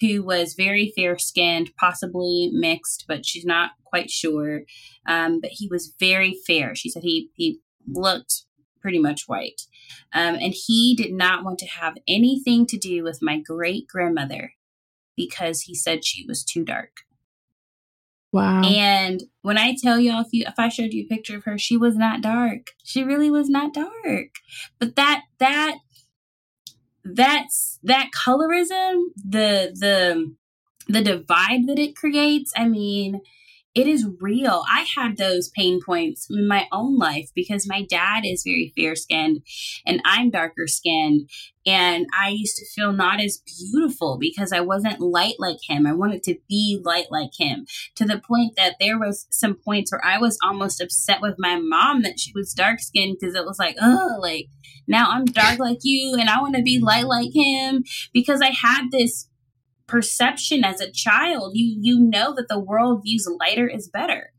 who 0.00 0.22
was 0.22 0.54
very 0.54 0.92
fair 0.96 1.18
skinned, 1.18 1.70
possibly 1.78 2.50
mixed, 2.52 3.04
but 3.08 3.26
she's 3.26 3.44
not 3.44 3.72
quite 3.84 4.10
sure. 4.10 4.62
Um, 5.06 5.40
but 5.40 5.50
he 5.52 5.68
was 5.68 5.94
very 5.98 6.38
fair. 6.46 6.74
She 6.74 6.90
said 6.90 7.02
he 7.02 7.30
he 7.34 7.60
looked 7.86 8.44
pretty 8.80 8.98
much 8.98 9.24
white. 9.26 9.62
Um, 10.12 10.36
and 10.36 10.54
he 10.54 10.94
did 10.96 11.12
not 11.12 11.44
want 11.44 11.58
to 11.60 11.66
have 11.66 11.96
anything 12.06 12.66
to 12.66 12.78
do 12.78 13.02
with 13.02 13.18
my 13.20 13.38
great 13.38 13.88
grandmother 13.88 14.52
because 15.16 15.62
he 15.62 15.74
said 15.74 16.04
she 16.04 16.24
was 16.26 16.44
too 16.44 16.64
dark. 16.64 17.00
Wow. 18.32 18.62
And 18.62 19.22
when 19.42 19.56
I 19.56 19.74
tell 19.74 19.98
y'all, 19.98 20.20
if 20.20 20.28
you 20.32 20.44
if 20.46 20.58
I 20.58 20.68
showed 20.68 20.92
you 20.92 21.04
a 21.04 21.14
picture 21.14 21.36
of 21.36 21.44
her, 21.44 21.56
she 21.58 21.76
was 21.76 21.96
not 21.96 22.20
dark. 22.20 22.72
She 22.84 23.02
really 23.02 23.30
was 23.30 23.48
not 23.48 23.72
dark. 23.72 24.28
But 24.78 24.96
that 24.96 25.22
that 25.38 25.76
that's 27.04 27.78
that 27.82 28.10
colorism, 28.16 29.04
the 29.16 29.72
the 29.74 30.34
the 30.88 31.02
divide 31.02 31.66
that 31.66 31.78
it 31.78 31.96
creates. 31.96 32.52
I 32.56 32.68
mean, 32.68 33.20
it 33.78 33.86
is 33.86 34.04
real. 34.20 34.64
I 34.68 34.84
had 34.96 35.16
those 35.16 35.50
pain 35.50 35.78
points 35.80 36.26
in 36.28 36.48
my 36.48 36.66
own 36.72 36.98
life 36.98 37.30
because 37.32 37.68
my 37.68 37.84
dad 37.88 38.22
is 38.24 38.42
very 38.44 38.72
fair 38.76 38.96
skinned 38.96 39.42
and 39.86 40.02
I'm 40.04 40.30
darker 40.30 40.66
skinned. 40.66 41.30
And 41.64 42.06
I 42.18 42.30
used 42.30 42.56
to 42.56 42.66
feel 42.74 42.92
not 42.92 43.20
as 43.20 43.40
beautiful 43.46 44.18
because 44.18 44.52
I 44.52 44.62
wasn't 44.62 44.98
light 44.98 45.36
like 45.38 45.58
him. 45.68 45.86
I 45.86 45.92
wanted 45.92 46.24
to 46.24 46.38
be 46.48 46.80
light 46.84 47.06
like 47.12 47.30
him 47.38 47.66
to 47.94 48.04
the 48.04 48.20
point 48.26 48.56
that 48.56 48.76
there 48.80 48.98
was 48.98 49.28
some 49.30 49.54
points 49.54 49.92
where 49.92 50.04
I 50.04 50.18
was 50.18 50.38
almost 50.42 50.80
upset 50.80 51.20
with 51.22 51.36
my 51.38 51.60
mom 51.62 52.02
that 52.02 52.18
she 52.18 52.32
was 52.34 52.52
dark 52.54 52.80
skinned 52.80 53.18
because 53.20 53.36
it 53.36 53.44
was 53.44 53.60
like, 53.60 53.76
oh, 53.80 54.18
like 54.20 54.48
now 54.88 55.06
I'm 55.08 55.24
dark 55.24 55.60
like 55.60 55.78
you 55.82 56.16
and 56.18 56.28
I 56.28 56.40
want 56.40 56.56
to 56.56 56.62
be 56.62 56.80
light 56.80 57.06
like 57.06 57.32
him 57.32 57.84
because 58.12 58.40
I 58.40 58.50
had 58.50 58.90
this 58.90 59.27
perception 59.88 60.64
as 60.64 60.80
a 60.80 60.90
child 60.90 61.52
you 61.54 61.76
you 61.80 61.98
know 61.98 62.34
that 62.34 62.48
the 62.48 62.58
world 62.58 63.02
views 63.02 63.28
lighter 63.40 63.66
is 63.66 63.88
better. 63.88 64.32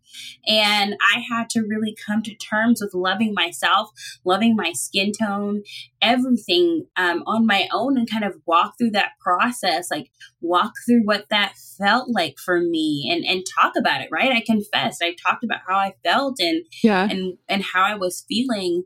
And 0.48 0.96
i 1.02 1.20
had 1.30 1.50
to 1.52 1.62
really 1.62 1.96
come 2.08 2.24
to 2.24 2.36
terms 2.36 2.82
with 2.82 2.94
loving 2.94 3.34
myself 3.34 3.90
loving 4.26 4.56
my 4.56 4.72
skin 4.74 5.12
tone 5.12 5.64
everything 6.02 6.86
um, 6.96 7.24
on 7.28 7.46
my 7.46 7.68
own 7.72 7.98
and 7.98 8.10
kind 8.10 8.24
of 8.24 8.36
walk 8.46 8.74
through 8.78 8.92
that 8.92 9.12
process 9.20 9.92
like 9.92 10.10
walk 10.42 10.74
through 10.86 11.02
what 11.04 11.26
that 11.30 11.54
felt 11.78 12.10
like 12.10 12.38
for 12.38 12.60
me 12.60 13.10
and 13.12 13.26
and 13.26 13.46
talk 13.60 13.74
about 13.78 14.02
it 14.02 14.10
right? 14.12 14.32
I 14.32 14.42
confessed. 14.42 15.04
I 15.04 15.16
talked 15.26 15.44
about 15.44 15.62
how 15.68 15.76
i 15.76 15.94
felt 16.04 16.40
and 16.40 16.66
yeah. 16.84 17.08
and 17.10 17.38
and 17.48 17.64
how 17.64 17.84
i 17.84 17.96
was 17.96 18.26
feeling 18.28 18.84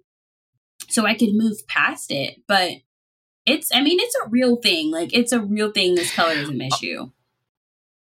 so 0.90 1.06
i 1.06 1.14
could 1.14 1.34
move 1.34 1.68
past 1.68 2.12
it. 2.12 2.38
But 2.48 2.72
it's 3.46 3.70
i 3.74 3.82
mean 3.82 4.00
it's 4.00 4.16
a 4.26 4.30
real 4.30 4.56
thing. 4.58 4.92
Like 4.92 5.14
it's 5.14 5.32
a 5.32 5.40
real 5.40 5.72
thing 5.72 5.96
this 5.96 6.12
colorism 6.12 6.62
oh. 6.62 6.76
issue. 6.76 7.12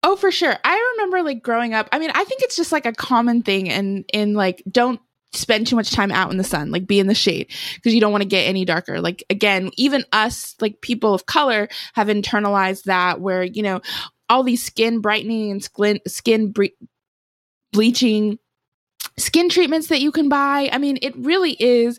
Oh 0.03 0.17
for 0.17 0.31
sure. 0.31 0.57
I 0.65 0.93
remember 0.95 1.23
like 1.23 1.43
growing 1.43 1.75
up 1.75 1.89
i 1.93 1.99
mean 1.99 2.11
i 2.15 2.25
think 2.25 2.43
it's 2.43 2.57
just 2.57 2.73
like 2.73 2.87
a 2.87 2.93
common 2.93 3.43
thing 3.43 3.69
and 3.69 4.05
in 4.13 4.35
like 4.35 4.63
don't 4.71 5.01
spend 5.33 5.67
too 5.67 5.77
much 5.77 5.93
time 5.93 6.11
out 6.11 6.33
in 6.33 6.39
the 6.39 6.45
sun 6.45 6.73
like 6.73 6.89
be 6.89 6.99
in 6.99 7.07
the 7.07 7.15
shade 7.15 7.47
because 7.77 7.95
you 7.95 8.01
don't 8.01 8.11
want 8.11 8.23
to 8.23 8.29
get 8.29 8.49
any 8.49 8.65
darker. 8.65 9.01
Like 9.01 9.25
again 9.31 9.71
even 9.77 10.05
us 10.13 10.55
like 10.61 10.81
people 10.81 11.15
of 11.15 11.27
color 11.27 11.69
have 11.95 12.09
internalized 12.09 12.85
that 12.85 13.21
where 13.21 13.43
you 13.43 13.63
know 13.63 13.81
all 14.29 14.43
these 14.43 14.65
skin 14.65 15.01
brightening 15.01 15.51
and 15.51 15.63
skin 15.63 16.01
skin 16.07 16.53
bre- 16.53 16.77
bleaching 17.73 18.39
skin 19.21 19.49
treatments 19.49 19.89
that 19.89 20.01
you 20.01 20.11
can 20.13 20.29
buy. 20.29 20.69
I 20.73 20.79
mean, 20.79 20.99
it 21.03 21.17
really 21.17 21.53
is 21.53 21.99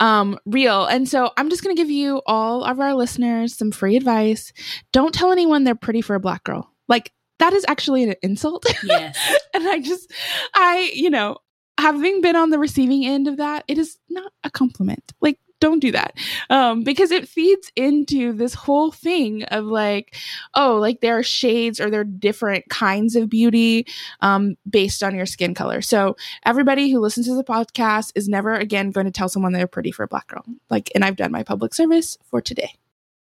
um, 0.00 0.38
real. 0.46 0.84
And 0.84 1.08
so 1.08 1.32
I'm 1.36 1.50
just 1.50 1.64
going 1.64 1.74
to 1.74 1.80
give 1.80 1.90
you, 1.90 2.22
all 2.26 2.64
of 2.64 2.78
our 2.80 2.94
listeners, 2.94 3.56
some 3.56 3.72
free 3.72 3.96
advice. 3.96 4.52
Don't 4.92 5.14
tell 5.14 5.32
anyone 5.32 5.64
they're 5.64 5.74
pretty 5.74 6.02
for 6.02 6.14
a 6.14 6.20
black 6.20 6.44
girl. 6.44 6.72
Like, 6.88 7.12
that 7.38 7.52
is 7.52 7.64
actually 7.68 8.04
an 8.04 8.14
insult. 8.22 8.64
Yes. 8.82 9.18
and 9.54 9.68
I 9.68 9.80
just, 9.80 10.12
I, 10.54 10.90
you 10.94 11.10
know, 11.10 11.38
having 11.78 12.20
been 12.20 12.36
on 12.36 12.50
the 12.50 12.58
receiving 12.58 13.04
end 13.06 13.28
of 13.28 13.36
that, 13.38 13.64
it 13.68 13.78
is 13.78 13.98
not 14.08 14.32
a 14.44 14.50
compliment. 14.50 15.12
Like, 15.20 15.38
don't 15.60 15.80
do 15.80 15.92
that. 15.92 16.14
Um, 16.50 16.82
because 16.82 17.10
it 17.10 17.28
feeds 17.28 17.72
into 17.76 18.32
this 18.32 18.54
whole 18.54 18.90
thing 18.90 19.44
of 19.44 19.64
like 19.64 20.14
oh 20.54 20.76
like 20.76 21.00
there 21.00 21.18
are 21.18 21.22
shades 21.22 21.80
or 21.80 21.90
there 21.90 22.00
are 22.00 22.04
different 22.04 22.68
kinds 22.68 23.16
of 23.16 23.28
beauty 23.28 23.86
um, 24.20 24.56
based 24.68 25.02
on 25.02 25.14
your 25.14 25.26
skin 25.26 25.54
color. 25.54 25.80
So 25.80 26.16
everybody 26.44 26.90
who 26.90 27.00
listens 27.00 27.26
to 27.26 27.34
the 27.34 27.44
podcast 27.44 28.12
is 28.14 28.28
never 28.28 28.54
again 28.54 28.90
going 28.90 29.06
to 29.06 29.12
tell 29.12 29.28
someone 29.28 29.52
they're 29.52 29.66
pretty 29.66 29.92
for 29.92 30.02
a 30.04 30.08
black 30.08 30.26
girl. 30.28 30.44
Like 30.70 30.90
and 30.94 31.04
i've 31.04 31.16
done 31.16 31.32
my 31.32 31.42
public 31.42 31.74
service 31.74 32.18
for 32.24 32.40
today. 32.40 32.74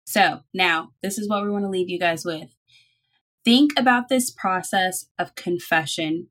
So 0.06 0.42
now 0.54 0.92
this 1.02 1.18
is 1.18 1.28
what 1.28 1.44
we 1.44 1.50
want 1.50 1.66
to 1.66 1.70
leave 1.70 1.90
you 1.90 2.00
guys 2.00 2.24
with. 2.24 2.56
Think 3.44 3.72
about 3.78 4.10
this 4.10 4.30
process 4.30 5.08
of 5.18 5.36
confession 5.36 6.28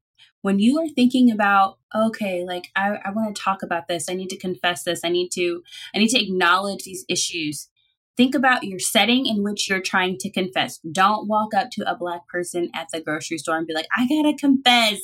when 0.47 0.61
you 0.61 0.79
are 0.79 0.87
thinking 0.87 1.29
about 1.29 1.77
okay 1.93 2.45
like 2.47 2.69
i, 2.77 3.01
I 3.05 3.11
want 3.11 3.35
to 3.35 3.43
talk 3.43 3.65
about 3.65 3.89
this. 3.89 4.09
I 4.09 4.15
need 4.15 4.31
to 4.31 4.39
confess 4.39 4.85
this. 4.85 5.01
I 5.03 5.09
need 5.09 5.31
to 5.31 5.63
i 5.93 5.99
need 5.99 6.11
to 6.11 6.23
acknowledge 6.23 6.85
these 6.85 7.05
issues 7.09 7.69
think 8.17 8.35
about 8.35 8.63
your 8.63 8.79
setting 8.79 9.27
in 9.27 9.43
which 9.43 9.69
you're 9.69 9.83
trying 9.83 10.17
to 10.19 10.31
confess. 10.31 10.79
Don't 10.91 11.29
walk 11.29 11.53
up 11.53 11.69
to 11.73 11.91
a 11.91 11.97
black 11.97 12.27
person 12.29 12.71
at 12.75 12.87
the 12.91 13.01
grocery 13.01 13.39
store 13.39 13.59
and 13.59 13.67
be 13.67 13.75
like 13.75 13.89
i 13.97 14.07
gotta 14.07 14.35
confess. 14.39 15.01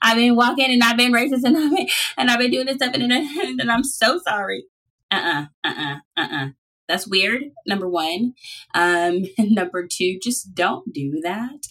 I've 0.00 0.16
been 0.16 0.34
walking 0.34 0.70
and 0.70 0.82
i've 0.82 0.96
been 0.96 1.12
racist 1.12 1.44
and 1.44 1.58
i've 1.58 1.76
been 1.76 1.88
and 2.16 2.30
i've 2.30 2.38
been 2.38 2.50
doing 2.50 2.66
this 2.66 2.76
stuff 2.76 2.94
and, 2.94 3.12
and, 3.12 3.60
and 3.60 3.70
i'm 3.70 3.84
so 3.84 4.18
sorry. 4.18 4.64
Uh-uh 5.10 5.44
uh-uh 5.62 5.96
uh-uh. 6.16 6.48
That's 6.88 7.06
weird 7.06 7.42
number 7.66 7.88
one. 7.88 8.32
Um 8.72 9.24
number 9.38 9.86
two 9.86 10.18
just 10.22 10.54
don't 10.54 10.90
do 10.90 11.20
that. 11.22 11.66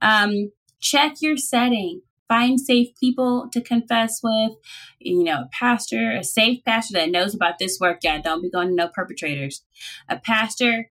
Um 0.00 0.52
check 0.80 1.14
your 1.20 1.36
setting 1.36 2.02
find 2.32 2.58
safe 2.58 2.88
people 2.98 3.46
to 3.52 3.60
confess 3.60 4.20
with, 4.22 4.52
you 4.98 5.22
know, 5.22 5.40
a 5.40 5.48
pastor, 5.52 6.12
a 6.12 6.24
safe 6.24 6.64
pastor 6.64 6.94
that 6.94 7.10
knows 7.10 7.34
about 7.34 7.58
this 7.58 7.76
work. 7.78 7.98
Yeah, 8.02 8.22
don't 8.22 8.40
be 8.40 8.50
going 8.50 8.68
to 8.68 8.74
no 8.74 8.88
perpetrators. 8.88 9.62
A 10.08 10.18
pastor 10.18 10.90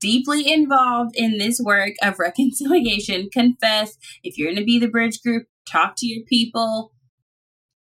deeply 0.00 0.50
involved 0.52 1.14
in 1.14 1.38
this 1.38 1.60
work 1.60 1.92
of 2.02 2.18
reconciliation. 2.18 3.30
Confess. 3.32 3.98
If 4.24 4.36
you're 4.36 4.48
going 4.48 4.58
to 4.58 4.64
be 4.64 4.80
the 4.80 4.88
bridge 4.88 5.22
group, 5.22 5.46
talk 5.64 5.94
to 5.98 6.06
your 6.06 6.24
people. 6.24 6.92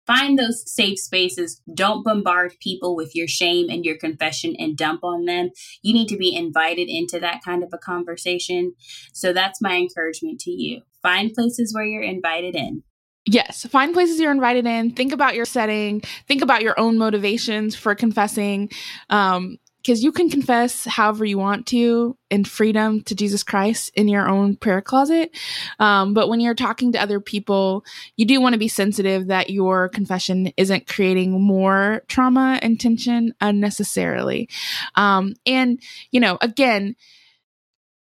Find 0.05 0.37
those 0.37 0.69
safe 0.71 0.99
spaces. 0.99 1.61
Don't 1.73 2.03
bombard 2.03 2.53
people 2.59 2.95
with 2.95 3.15
your 3.15 3.27
shame 3.27 3.69
and 3.69 3.83
your 3.83 3.97
confession 3.97 4.55
and 4.59 4.77
dump 4.77 5.03
on 5.03 5.25
them. 5.25 5.49
You 5.81 5.93
need 5.93 6.07
to 6.09 6.17
be 6.17 6.35
invited 6.35 6.89
into 6.89 7.19
that 7.19 7.41
kind 7.43 7.63
of 7.63 7.69
a 7.73 7.77
conversation. 7.77 8.73
So 9.13 9.33
that's 9.33 9.61
my 9.61 9.75
encouragement 9.75 10.39
to 10.41 10.51
you. 10.51 10.81
Find 11.01 11.33
places 11.33 11.73
where 11.73 11.85
you're 11.85 12.03
invited 12.03 12.55
in. 12.55 12.83
Yes, 13.27 13.65
find 13.65 13.93
places 13.93 14.19
you're 14.19 14.31
invited 14.31 14.67
in. 14.67 14.91
Think 14.91 15.11
about 15.11 15.33
your 15.33 15.45
setting. 15.45 16.01
Think 16.27 16.43
about 16.43 16.61
your 16.61 16.79
own 16.79 16.97
motivations 16.99 17.75
for 17.75 17.95
confessing. 17.95 18.69
Um, 19.09 19.57
because 19.85 20.03
you 20.03 20.11
can 20.11 20.31
confess 20.31 20.83
however 20.85 21.23
you 21.23 21.37
want 21.37 21.67
to 21.67 22.17
in 22.31 22.43
freedom 22.43 23.03
to 23.03 23.13
Jesus 23.13 23.43
Christ 23.43 23.91
in 23.93 24.07
your 24.07 24.27
own 24.27 24.55
prayer 24.55 24.81
closet. 24.81 25.37
Um, 25.77 26.15
but 26.15 26.27
when 26.27 26.39
you're 26.39 26.55
talking 26.55 26.93
to 26.93 27.01
other 27.01 27.19
people, 27.19 27.85
you 28.15 28.25
do 28.25 28.41
want 28.41 28.53
to 28.53 28.59
be 28.59 28.67
sensitive 28.67 29.27
that 29.27 29.51
your 29.51 29.89
confession 29.89 30.51
isn't 30.57 30.87
creating 30.87 31.39
more 31.39 32.01
trauma 32.07 32.57
and 32.63 32.79
tension 32.79 33.35
unnecessarily. 33.39 34.49
Um, 34.95 35.35
and, 35.45 35.79
you 36.09 36.19
know, 36.19 36.39
again, 36.41 36.95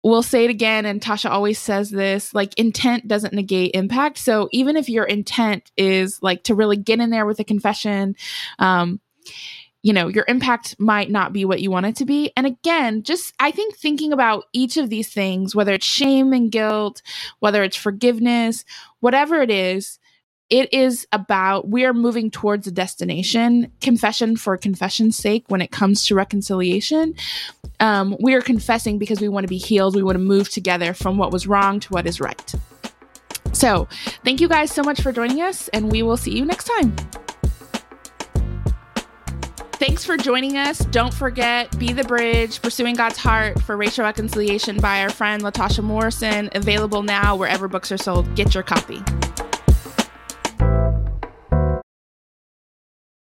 we'll 0.06 0.24
say 0.24 0.46
it 0.46 0.50
again 0.50 0.86
and 0.86 1.02
tasha 1.02 1.30
always 1.30 1.58
says 1.58 1.90
this 1.90 2.34
like 2.34 2.58
intent 2.58 3.08
doesn't 3.08 3.34
negate 3.34 3.72
impact 3.74 4.18
so 4.18 4.50
even 4.52 4.76
if 4.76 4.90
your 4.90 5.06
intent 5.06 5.72
is 5.78 6.22
like 6.22 6.44
to 6.44 6.54
really 6.54 6.76
get 6.76 7.00
in 7.00 7.10
there 7.10 7.26
with 7.26 7.40
a 7.40 7.44
confession 7.46 8.14
um 8.60 9.00
you 9.84 9.94
know 9.94 10.08
your 10.08 10.26
impact 10.28 10.76
might 10.80 11.12
not 11.12 11.32
be 11.32 11.46
what 11.46 11.62
you 11.62 11.70
want 11.70 11.86
it 11.86 11.96
to 11.98 12.06
be. 12.06 12.32
And 12.36 12.48
again 12.48 13.04
just 13.04 13.34
i 13.40 13.52
think 13.52 13.76
thinking 13.76 14.12
about 14.12 14.46
each 14.54 14.78
of 14.78 14.90
these 14.90 15.10
things 15.10 15.56
whether 15.56 15.74
it's 15.74 15.86
shame 15.86 16.34
and 16.34 16.52
guilt 16.52 17.02
whether 17.40 17.64
it's 17.64 17.78
forgiveness 17.78 18.66
whatever 19.02 19.42
it 19.42 19.52
is 19.52 20.00
it 20.50 20.72
is 20.74 21.08
about 21.12 21.68
we 21.70 21.84
are 21.84 21.94
moving 21.94 22.30
towards 22.30 22.68
a 22.68 22.72
destination 22.72 23.72
confession 23.82 24.36
for 24.36 24.56
confession's 24.58 25.18
sake 25.18 25.46
when 25.48 25.62
it 25.62 25.72
comes 25.72 26.06
to 26.06 26.16
reconciliation. 26.16 27.16
Um, 27.80 28.16
we 28.20 28.36
are 28.36 28.42
confessing 28.42 29.00
because 29.00 29.20
we 29.20 29.30
want 29.30 29.46
to 29.46 29.48
be 29.48 29.58
healed. 29.58 29.96
We 29.96 30.04
want 30.04 30.18
to 30.18 30.24
move 30.24 30.50
together 30.50 30.94
from 30.94 31.18
what 31.18 31.32
was 31.32 31.48
wrong 31.48 31.80
to 31.80 31.90
what 31.90 32.06
is 32.06 32.20
right. 32.20 32.54
So 33.52 33.88
thank 34.24 34.42
you 34.42 34.48
guys 34.48 34.72
so 34.72 34.84
much 34.84 35.02
for 35.02 35.12
joining 35.12 35.42
us 35.42 35.70
and 35.70 35.92
we 35.92 36.04
will 36.04 36.18
see 36.18 36.38
you 36.38 36.46
next 36.46 36.66
time 36.66 36.96
Thanks 39.86 40.06
for 40.06 40.16
joining 40.16 40.56
us. 40.56 40.80
Don't 40.80 41.14
forget 41.14 41.78
Be 41.78 41.92
the 41.92 42.06
Bridge, 42.06 42.62
Pursuing 42.62 42.96
God's 42.96 43.18
Heart 43.18 43.62
for 43.64 43.76
Racial 43.76 44.06
Reconciliation 44.06 44.80
by 44.80 45.02
our 45.02 45.10
friend 45.10 45.44
Latasha 45.44 45.84
Morrison, 45.84 46.50
available 46.56 47.04
now 47.04 47.36
wherever 47.36 47.68
books 47.68 47.92
are 47.92 47.98
sold. 47.98 48.34
Get 48.34 48.54
your 48.54 48.64
copy. 48.64 49.04